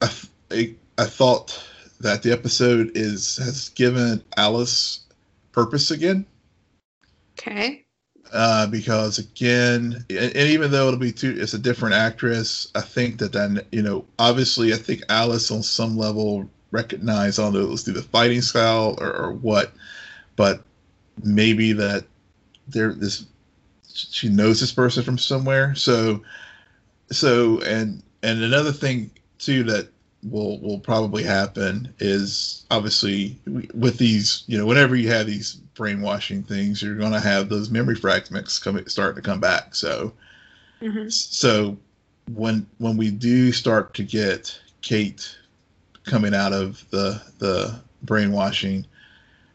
[0.00, 0.10] I,
[0.50, 1.64] I, I thought
[2.00, 5.00] that the episode is has given Alice
[5.58, 6.24] purpose again.
[7.32, 7.84] Okay.
[8.32, 12.70] Uh, because again, and, and, even though it'll be two, it's a different actress.
[12.76, 17.54] I think that then you know, obviously, I think Alice on some level recognized on
[17.54, 19.72] those through the fighting style or, or what,
[20.36, 20.62] but
[21.24, 22.04] maybe that
[22.68, 23.24] there this
[23.92, 25.74] she knows this person from somewhere.
[25.74, 26.22] So,
[27.10, 29.88] so and and another thing too that
[30.22, 33.36] will will probably happen is obviously
[33.74, 37.70] with these you know whenever you have these brainwashing things you're going to have those
[37.70, 40.12] memory fragments coming starting to come back so
[40.80, 41.08] mm-hmm.
[41.08, 41.76] so
[42.34, 45.36] when when we do start to get kate
[46.04, 48.84] coming out of the the brainwashing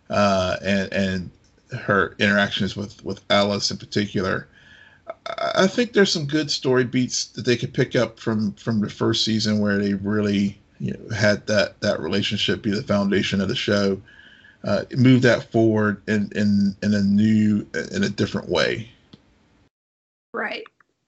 [0.10, 1.30] uh and and
[1.74, 4.48] her interactions with with Alice in particular.
[5.26, 8.90] I think there's some good story beats that they could pick up from from the
[8.90, 13.48] first season where they really you know, had that that relationship be the foundation of
[13.48, 14.02] the show.
[14.66, 18.90] Uh, move that forward in in in a new in a different way.
[20.34, 20.64] Right.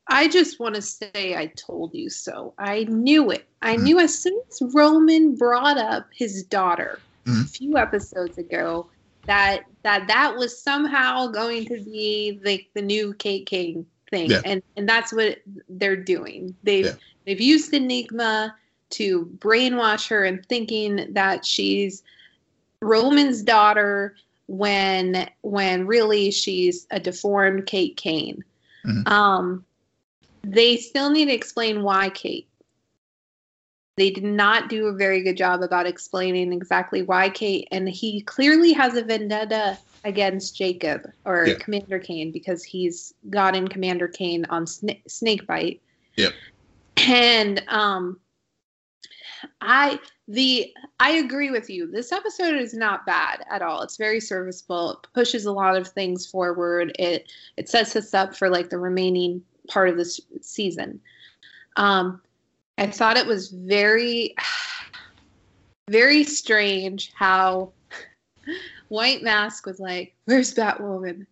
[0.08, 2.54] I just want to say I told you so.
[2.58, 3.46] I knew it.
[3.62, 3.84] I mm-hmm.
[3.84, 7.42] knew as soon as Roman brought up his daughter mm-hmm.
[7.42, 8.88] a few episodes ago
[9.26, 14.42] that that that was somehow going to be like the new Kate Kane thing, yeah.
[14.46, 16.56] and and that's what they're doing.
[16.64, 16.94] They've yeah.
[17.26, 18.56] they've used Enigma
[18.92, 22.04] to brainwash her and thinking that she's
[22.82, 24.16] Roman's daughter
[24.48, 28.44] when when really she's a deformed Kate Kane.
[28.86, 29.12] Mm-hmm.
[29.12, 29.66] Um,
[30.44, 32.48] they still need to explain why Kate
[33.98, 38.22] they did not do a very good job about explaining exactly why Kate, and he
[38.22, 41.56] clearly has a vendetta against Jacob or yeah.
[41.56, 45.82] Commander Kane because he's gotten Commander Kane on Sna- Snakebite.
[46.16, 46.30] Yeah.
[46.98, 48.20] And um,
[49.60, 51.92] I the I agree with you.
[51.92, 53.82] This episode is not bad at all.
[53.82, 54.92] It's very serviceable.
[54.92, 56.96] It pushes a lot of things forward.
[56.98, 61.02] It it sets us up for like the remaining part of this season.
[61.76, 62.22] Um,
[62.78, 64.36] I thought it was very,
[65.90, 67.72] very strange how
[68.90, 71.26] White Mask was like, Where's Batwoman?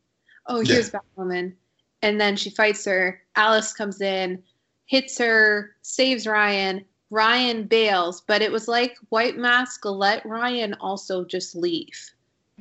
[0.47, 0.99] Oh, here's yeah.
[1.17, 1.53] Batwoman.
[2.01, 3.21] And then she fights her.
[3.35, 4.43] Alice comes in,
[4.85, 6.83] hits her, saves Ryan.
[7.09, 12.09] Ryan bails, but it was like White Mask let Ryan also just leave.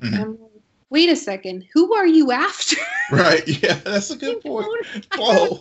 [0.01, 0.35] Mm-hmm.
[0.93, 2.77] Wait a second, who are you after?
[3.11, 3.47] Right.
[3.63, 4.87] Yeah, that's a good point.
[5.19, 5.61] Whoa.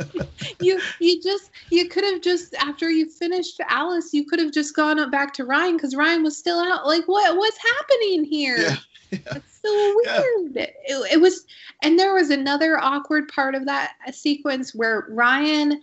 [0.60, 4.76] you you just you could have just after you finished Alice, you could have just
[4.76, 6.86] gone up back to Ryan because Ryan was still out.
[6.86, 8.58] Like what what's happening here?
[8.58, 8.76] yeah.
[9.10, 9.18] Yeah.
[9.36, 10.20] It's so Yeah.
[10.20, 10.56] weird.
[10.56, 10.74] It,
[11.12, 11.46] it was,
[11.82, 15.80] and there was another awkward part of that sequence where Ryan,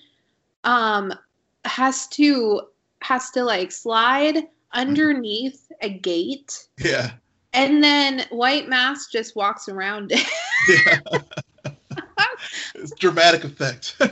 [0.64, 1.12] um,
[1.66, 2.62] has to
[3.02, 7.12] has to like slide underneath a gate, Yeah.
[7.54, 10.28] And then White Mask just walks around it.
[10.70, 11.00] Yeah.
[12.76, 13.96] it's dramatic effect.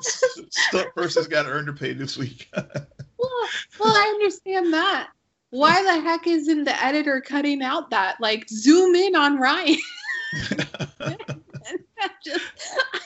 [0.00, 2.48] Stunt person's got to earn their pay this week.
[2.54, 3.48] well,
[3.80, 5.10] well, I understand that.
[5.50, 9.78] Why the heck isn't the editor cutting out that like zoom in on Ryan?
[12.02, 12.44] And just,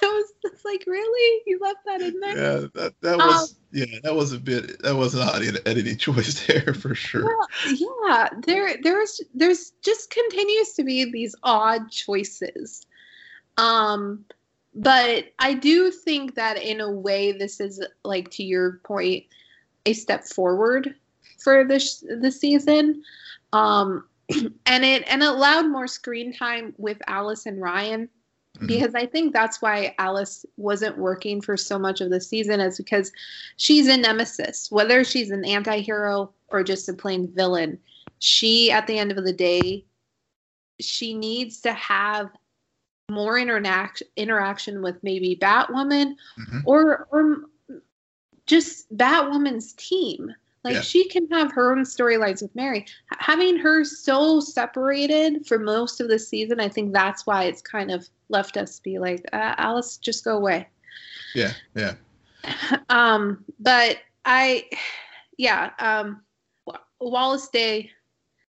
[0.03, 1.43] I was just like, really?
[1.47, 2.37] You left that in there?
[2.37, 6.47] yeah, that, that was yeah, that was a bit that was not an editing choice
[6.47, 7.25] there for sure.
[7.25, 12.87] Well, yeah, there there's there's just continues to be these odd choices.
[13.57, 14.25] Um
[14.75, 19.25] but I do think that in a way this is like to your point
[19.85, 20.95] a step forward
[21.39, 23.03] for this the season.
[23.53, 24.05] Um
[24.67, 28.09] and it and it allowed more screen time with Alice and Ryan
[28.63, 28.69] Mhm.
[28.69, 32.79] because I think that's why Alice wasn't working for so much of the season is
[32.79, 33.13] because
[33.57, 37.79] she's a nemesis, whether she's an anti-hero or just a plain villain.
[38.19, 39.85] She at the end of the day
[40.81, 42.31] she needs to have
[43.11, 46.63] more interaction interaction with maybe Batwoman Mhm.
[46.65, 47.43] or or
[48.47, 50.35] just Batwoman's team.
[50.65, 50.81] Like Yeah.
[50.83, 52.81] she can have her own storylines with Mary.
[52.81, 57.63] H- having her so separated for most of the season, I think that's why it's
[57.63, 60.69] kind of left us be like, uh, Alice, just go away.
[61.35, 61.95] Yeah, yeah.
[62.89, 64.69] Um, but I,
[65.39, 66.23] yeah, um,
[67.01, 67.91] Wallis Day,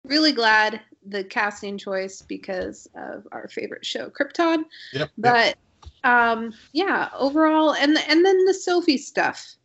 [0.05, 4.65] really glad the casting choice because of our favorite show, Krypton.
[4.93, 5.01] Yep.
[5.01, 5.11] yep.
[5.19, 5.57] But
[6.05, 9.57] um, yeah, overall, and and then the Sophie stuff.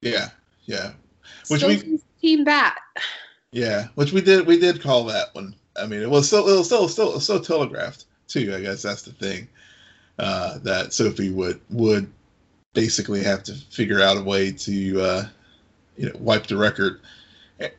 [0.00, 0.30] Yeah,
[0.64, 0.92] yeah.
[1.48, 2.78] Which we- Team Bat.
[3.50, 5.54] Yeah, which we did we did call that one.
[5.76, 8.54] I mean, it was so it was so still still so telegraphed too.
[8.54, 9.48] I guess that's the thing
[10.18, 12.10] uh, that Sophie would would
[12.74, 15.24] basically have to figure out a way to uh,
[15.96, 17.00] you know wipe the record.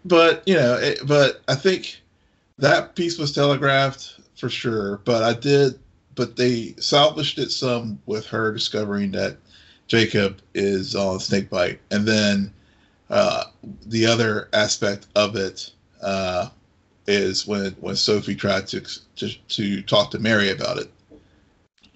[0.06, 2.02] But you know, it, but I think
[2.60, 4.98] that piece was telegraphed for sure.
[5.06, 5.80] But I did,
[6.16, 9.38] but they salvaged it some with her discovering that
[9.88, 12.54] Jacob is on snakebite, and then
[13.14, 13.44] uh,
[13.86, 16.50] the other aspect of it uh,
[17.08, 18.82] is when when Sophie tried to,
[19.18, 20.90] to to talk to Mary about it,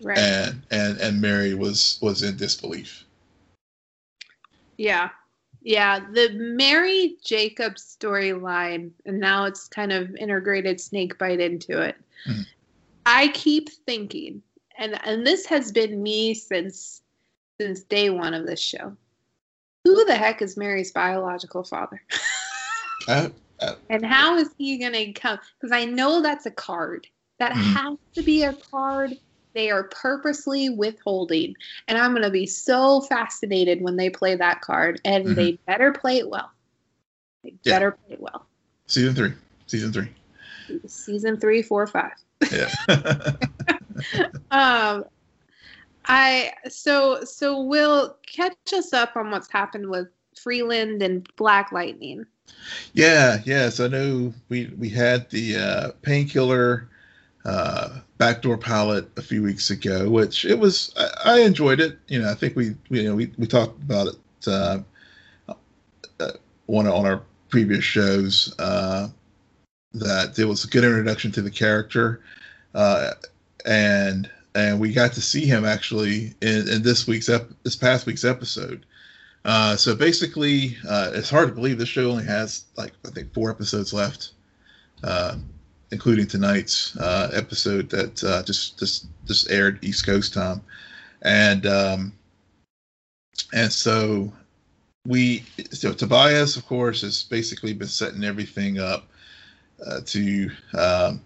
[0.02, 0.18] Right.
[0.18, 3.04] and and and Mary was was in disbelief.
[4.78, 5.10] Yeah.
[5.62, 6.00] Yeah.
[6.14, 11.96] The Mary Jacob storyline, and now it's kind of integrated snakebite into it.
[12.28, 12.46] Mhm.
[13.06, 14.44] I keep thinking,
[14.78, 17.02] and and this has been me since
[17.60, 18.96] since day one of this show.
[19.88, 22.02] Who the heck is Mary's biological father?
[23.08, 23.32] I,
[23.90, 25.40] And how is he going to come?
[25.60, 27.08] Because I know that's a card.
[27.40, 27.74] That Mhm.
[27.74, 29.18] has to be a card
[29.54, 31.56] they are purposely withholding.
[31.88, 35.00] And I'm going to be so fascinated when they play that card.
[35.06, 35.36] And Mhm.
[35.36, 36.52] they better play it well.
[37.46, 37.74] They Yeah.
[37.74, 38.46] better play it well.
[38.88, 39.34] season three,
[39.68, 40.14] season three.
[40.86, 42.12] Season three, four, five.
[42.52, 42.70] Yeah,
[44.52, 45.06] Um,
[46.08, 52.26] I so so will catch us up on what's happened with Freeland and Black Lightning.
[52.94, 53.70] yeah, yeah.
[53.70, 56.90] So I know we we had the uh, painkiller
[57.46, 60.94] uh, backdoor pilot a few weeks ago, which it was.
[60.98, 61.98] I, I enjoyed it.
[62.08, 64.80] You know, I think we we you know we, we talked about it uh,
[66.20, 66.32] uh,
[66.66, 69.08] one on our previous shows uh,
[69.94, 72.22] that it was a good introduction to the character,
[72.74, 73.12] uh,
[73.66, 78.08] and and we got to see him actually in, in this week's ep- this past
[78.08, 78.88] week's episode.
[79.46, 83.32] Uh, so basically, uh, it's hard to believe this show only has like I think
[83.34, 84.32] four episodes left,
[85.04, 85.36] uh,
[85.92, 90.62] including tonight's uh, episode that uh, just just just aired East Coast time,
[91.22, 92.14] and um,
[93.54, 94.34] and so
[95.06, 99.08] we so Tobias, of course, has basically been setting everything up
[99.86, 101.22] uh, to um,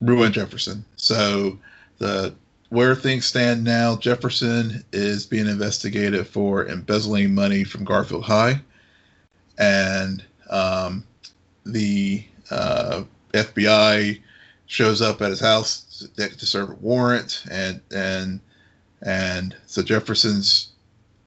[0.00, 0.84] ruin Jefferson.
[0.96, 1.56] So
[1.98, 2.34] the
[2.70, 8.60] where things stand now, Jefferson is being investigated for embezzling money from Garfield High,
[9.58, 11.04] and um,
[11.64, 14.20] the uh, FBI
[14.66, 18.40] shows up at his house to, serve a warrant, and and
[19.02, 20.72] and so Jefferson's,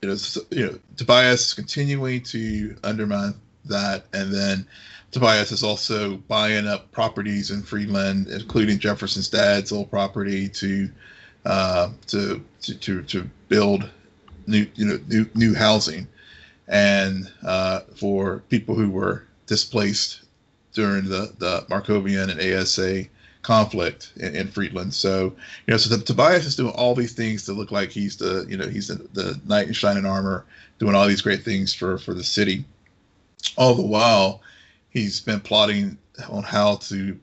[0.02, 0.18] you know,
[0.50, 3.36] you know, Tobias is continuing to undermine
[3.70, 4.68] that, and then
[5.12, 10.90] Tobias is also buying up properties in Freeland, including Jefferson's dad's old property, to
[11.46, 13.90] uh, to, to to to build
[14.48, 16.08] new you know new new housing,
[16.68, 20.22] and uh, for people who were displaced
[20.74, 23.06] during the the Markovian and ASA
[23.42, 24.94] conflict in, in Freeland.
[24.94, 25.34] So
[25.66, 28.46] you know, so the, Tobias is doing all these things to look like he's the
[28.50, 30.46] you know he's the, the knight in shining armor,
[30.80, 32.66] doing all these great things for for the city.
[33.56, 34.42] All the while,
[34.90, 35.98] he's been plotting
[36.30, 37.20] on how to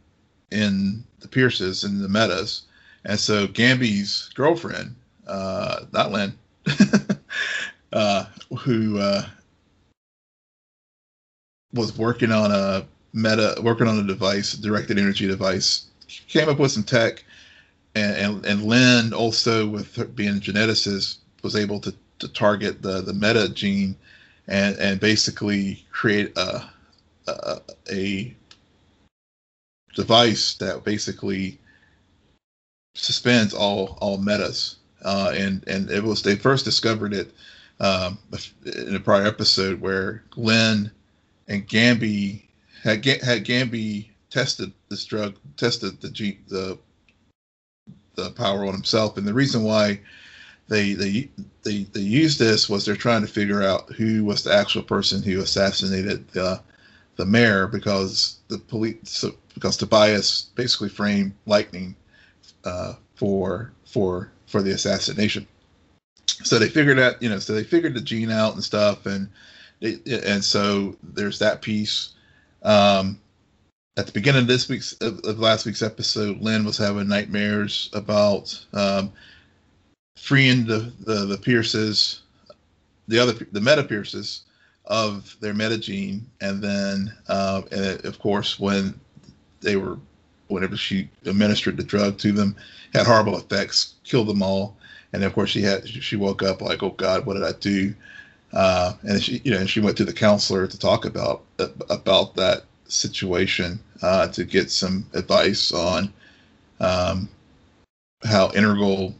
[0.52, 2.62] end the Pierces and the Metas.
[3.04, 4.94] And so Gambi's girlfriend,
[5.26, 6.34] uh, not Lynn,
[7.92, 8.26] uh,
[8.58, 9.26] who uh,
[11.72, 15.86] was working on a meta, working on a device, directed energy device,
[16.28, 17.24] came up with some tech,
[17.94, 23.02] and and, and Lynn also with being a geneticist was able to, to target the
[23.02, 23.96] the meta gene,
[24.48, 26.64] and and basically create a
[27.26, 28.34] a, a
[29.94, 31.58] device that basically
[32.94, 34.76] suspends all all metas.
[35.02, 37.30] Uh, and and it was they first discovered it
[37.80, 38.18] um,
[38.64, 40.90] in a prior episode where Glenn
[41.48, 42.42] and Gambi
[42.82, 46.78] had had Gambi tested this drug, tested the the
[48.14, 50.00] the power on himself, and the reason why
[50.68, 51.28] they they
[51.64, 55.22] they they used this was they're trying to figure out who was the actual person
[55.22, 56.60] who assassinated the
[57.16, 61.94] the mayor because the police because Tobias basically framed Lightning
[62.64, 65.46] uh, for for for the assassination.
[66.26, 69.28] So they figured out, you know, so they figured the gene out and stuff, and
[69.80, 72.10] they, and so there's that piece.
[72.62, 73.20] Um,
[73.96, 77.90] at the beginning of this week's of, of, last week's episode, Lynn was having nightmares
[77.92, 79.12] about um,
[80.16, 82.22] freeing the, the the Pierces,
[83.08, 84.42] the other the Meta Pierces
[84.86, 88.98] of their metagene, and then uh, and of course when
[89.60, 89.98] they were
[90.48, 92.54] whenever she administered the drug to them
[92.92, 94.76] had horrible effects, killed them all,
[95.12, 97.94] and of course she had she woke up like oh God what did I do?
[98.52, 101.42] Uh, and she you know she went to the counselor to talk about
[101.90, 106.12] about that situation uh, to get some advice on
[106.80, 107.28] um,
[108.22, 109.14] how integral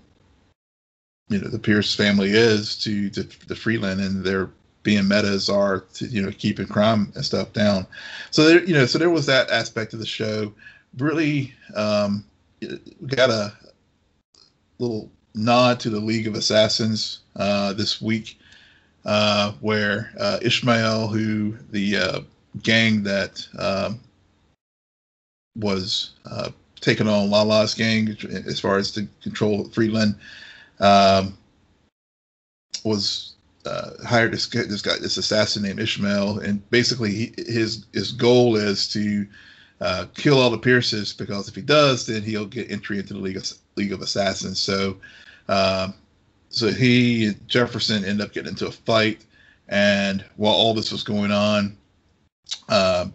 [1.28, 4.50] you know the Pierce family is to, to the Freeland and their
[4.82, 7.86] being metas are to you know keeping crime and stuff down.
[8.30, 10.52] So there, you know, so there was that aspect of the show.
[10.98, 12.24] Really, um,
[13.06, 13.52] got a
[14.78, 18.38] little nod to the League of Assassins uh, this week,
[19.04, 22.20] uh, where uh, Ishmael, who the uh,
[22.62, 24.00] gang that um,
[25.56, 26.50] was uh,
[26.80, 28.16] taking on Lala's gang
[28.46, 30.14] as far as to control Freeland,
[30.84, 31.38] um,
[32.84, 37.86] was uh, hired this guy, this guy, this assassin named Ishmael, and basically he, his
[37.94, 39.26] his goal is to
[39.80, 43.20] uh, kill all the Pierces because if he does, then he'll get entry into the
[43.20, 44.60] League of League of Assassins.
[44.60, 44.98] So,
[45.48, 45.94] um,
[46.50, 49.24] so he and Jefferson end up getting into a fight,
[49.68, 51.78] and while all this was going on,
[52.68, 53.06] uh,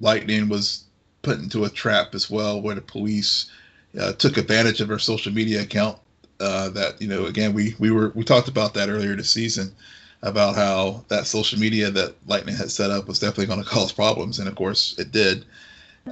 [0.00, 0.84] Lightning was
[1.22, 3.50] put into a trap as well, where the police
[3.98, 5.98] uh, took advantage of her social media account
[6.44, 9.74] uh, that you know again we we were we talked about that earlier this season
[10.22, 13.92] about how that social media that Lightning had set up was definitely going to cause
[13.92, 15.44] problems, and of course it did.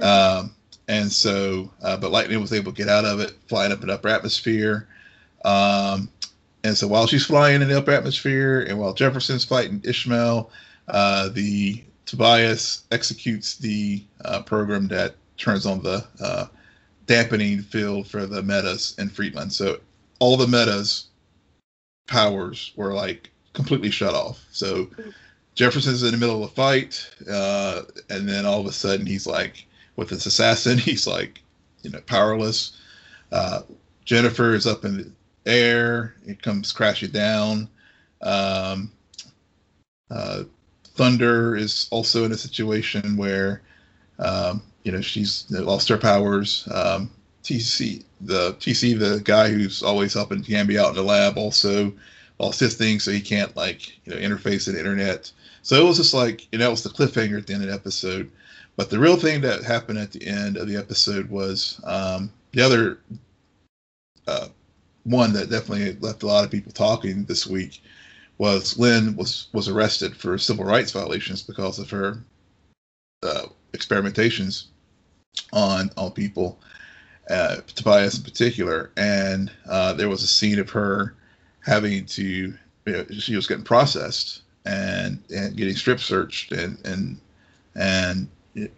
[0.01, 0.53] Um,
[0.87, 3.89] and so, uh, but Lightning was able to get out of it, flying up in
[3.89, 4.87] upper atmosphere.
[5.45, 6.09] Um,
[6.63, 10.49] and so while she's flying in the upper atmosphere, and while Jefferson's fighting Ishmael,
[10.87, 16.47] uh, the Tobias executes the uh, program that turns on the uh,
[17.05, 19.51] dampening field for the metas in Freeland.
[19.51, 19.79] So
[20.19, 21.07] all the metas
[22.07, 24.43] powers were like completely shut off.
[24.51, 24.89] So
[25.55, 29.27] Jefferson's in the middle of a fight, uh, and then all of a sudden he's
[29.27, 31.41] like, with this assassin, he's like,
[31.81, 32.79] you know, powerless.
[33.31, 33.61] Uh,
[34.05, 35.11] Jennifer is up in the
[35.45, 36.15] air.
[36.25, 37.69] It comes crashing down.
[38.21, 38.91] Um,
[40.09, 40.43] uh,
[40.95, 43.61] Thunder is also in a situation where,
[44.19, 46.67] um, you know, she's lost her powers.
[46.71, 47.09] Um,
[47.43, 51.93] TC, the TC, the guy who's always helping Gambi out in the lab, also
[52.39, 55.31] lost his thing, so he can't like you know interface the internet.
[55.61, 57.69] So it was just like you know, it was the cliffhanger at the end of
[57.69, 58.31] the episode.
[58.75, 62.61] But the real thing that happened at the end of the episode was um, the
[62.61, 62.99] other
[64.27, 64.47] uh,
[65.03, 67.81] one that definitely left a lot of people talking this week
[68.37, 72.23] was Lynn was was arrested for civil rights violations because of her
[73.21, 74.65] uh, experimentations
[75.51, 76.59] on on people
[77.29, 81.15] uh, Tobias in particular, and uh, there was a scene of her
[81.61, 82.53] having to.
[82.85, 87.17] You know, she was getting processed and and getting strip searched and and
[87.75, 88.27] and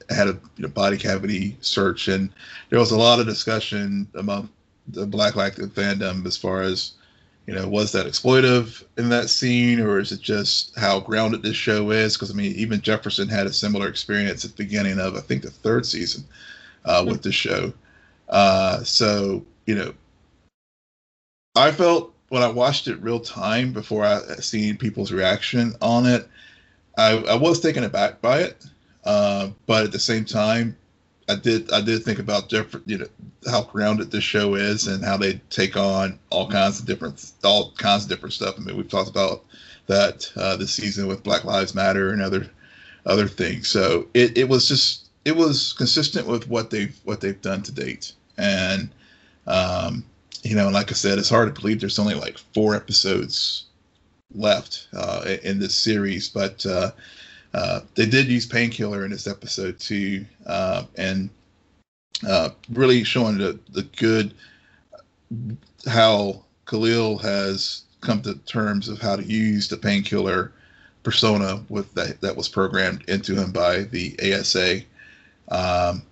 [0.10, 2.30] had a you know, body cavity search, and
[2.70, 4.50] there was a lot of discussion among
[4.90, 6.92] the Black Active fandom as far as
[7.48, 11.56] you know was that exploitive in that scene or is it just how grounded this
[11.56, 12.16] show is?
[12.16, 15.44] Because i mean even jefferson had a similar experience at the beginning of i think
[15.44, 16.24] the third season
[16.86, 17.72] uh, with the show
[18.30, 19.94] uh, so you know
[21.56, 26.28] i felt when i watched it real time before i seen people's reaction on it
[26.98, 28.66] i, I was taken aback by it
[29.04, 30.76] uh, but at the same time
[31.28, 33.08] I did I did think about different you know
[33.50, 37.72] how grounded this show is and how they take on all kinds of different all
[37.78, 38.56] kinds of different stuff.
[38.58, 39.44] I mean, we've talked about
[39.88, 42.50] that uh, this season with Black Lives Matter and other
[43.06, 43.68] other things.
[43.68, 47.72] So it, it was just it was consistent with what they've what they've done to
[47.72, 48.14] date.
[48.38, 48.90] And
[49.48, 50.06] um,
[50.44, 53.66] you know, like I said, it's hard to believe there's only like four episodes
[54.34, 56.92] left uh, in this series, but uh,
[57.54, 61.30] uh, they did use painkiller in this episode too, uh, and
[62.28, 64.34] uh, really showing the the good
[65.88, 70.52] how Khalil has come to terms of how to use the painkiller
[71.02, 74.82] persona with that that was programmed into him by the ASA
[75.50, 76.04] um,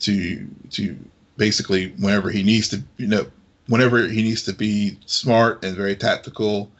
[0.00, 0.96] to to
[1.36, 3.26] basically whenever he needs to you know
[3.68, 6.70] whenever he needs to be smart and very tactical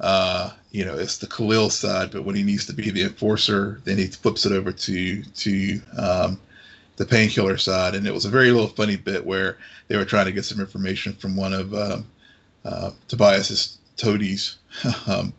[0.00, 3.80] uh, you know, it's the Khalil side, but when he needs to be the enforcer,
[3.84, 6.40] then he flips it over to to um,
[6.96, 7.94] the painkiller side.
[7.94, 10.60] And it was a very little funny bit where they were trying to get some
[10.60, 12.06] information from one of um,
[12.64, 14.56] uh, Tobias's toadies
[15.06, 15.32] um,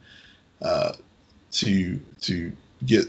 [0.61, 0.93] uh,
[1.51, 2.51] to to
[2.85, 3.05] get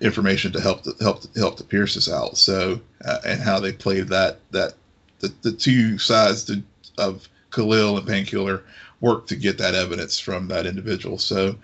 [0.00, 2.36] information to help the, help help the Pierces out.
[2.36, 4.74] So uh, and how they played that that
[5.20, 6.62] the, the two sides to,
[6.96, 8.64] of Khalil and painkiller
[9.00, 11.18] work to get that evidence from that individual.
[11.18, 11.56] So,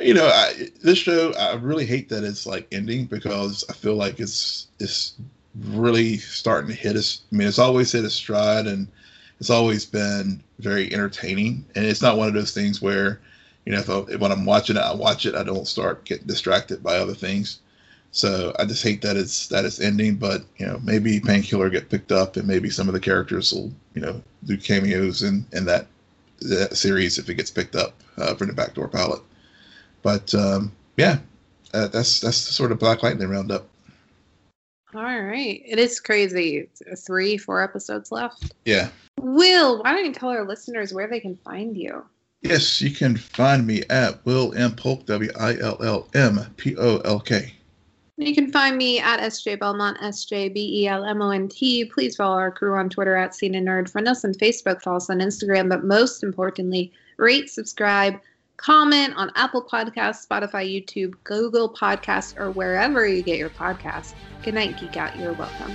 [0.00, 3.94] you know, I, this show I really hate that it's like ending because I feel
[3.94, 5.14] like it's it's
[5.58, 7.22] really starting to hit us.
[7.32, 8.88] I mean, it's always hit a stride and
[9.40, 11.64] it's always been very entertaining.
[11.74, 13.20] And it's not one of those things where,
[13.64, 16.26] you know, if I, when I'm watching it, I watch it, I don't start getting
[16.26, 17.60] distracted by other things.
[18.12, 21.90] So I just hate that it's that it's ending, but you know maybe Painkiller get
[21.90, 25.64] picked up and maybe some of the characters will you know do cameos in in
[25.66, 25.86] that
[26.40, 29.20] that series if it gets picked up uh, for the backdoor pilot.
[30.02, 31.18] But um, yeah,
[31.72, 33.66] uh, that's that's the sort of Black Lightning roundup.
[34.92, 36.68] All right, it is crazy.
[36.98, 38.52] Three, four episodes left.
[38.64, 38.88] Yeah.
[39.20, 42.04] Will, why don't you tell our listeners where they can find you?
[42.42, 46.76] Yes, you can find me at Will M Polk W I L L M P
[46.76, 47.52] O L K.
[48.20, 51.48] You can find me at SJ Belmont, S J B E L M O N
[51.48, 51.86] T.
[51.86, 53.88] Please follow our crew on Twitter at Scene N Nerd.
[53.88, 58.20] Friend us on Facebook, follow us on Instagram, but most importantly, rate, subscribe,
[58.58, 64.12] comment on Apple Podcasts, Spotify, YouTube, Google Podcasts, or wherever you get your podcasts.
[64.42, 65.18] Good night, Geek Out.
[65.18, 65.74] You're welcome.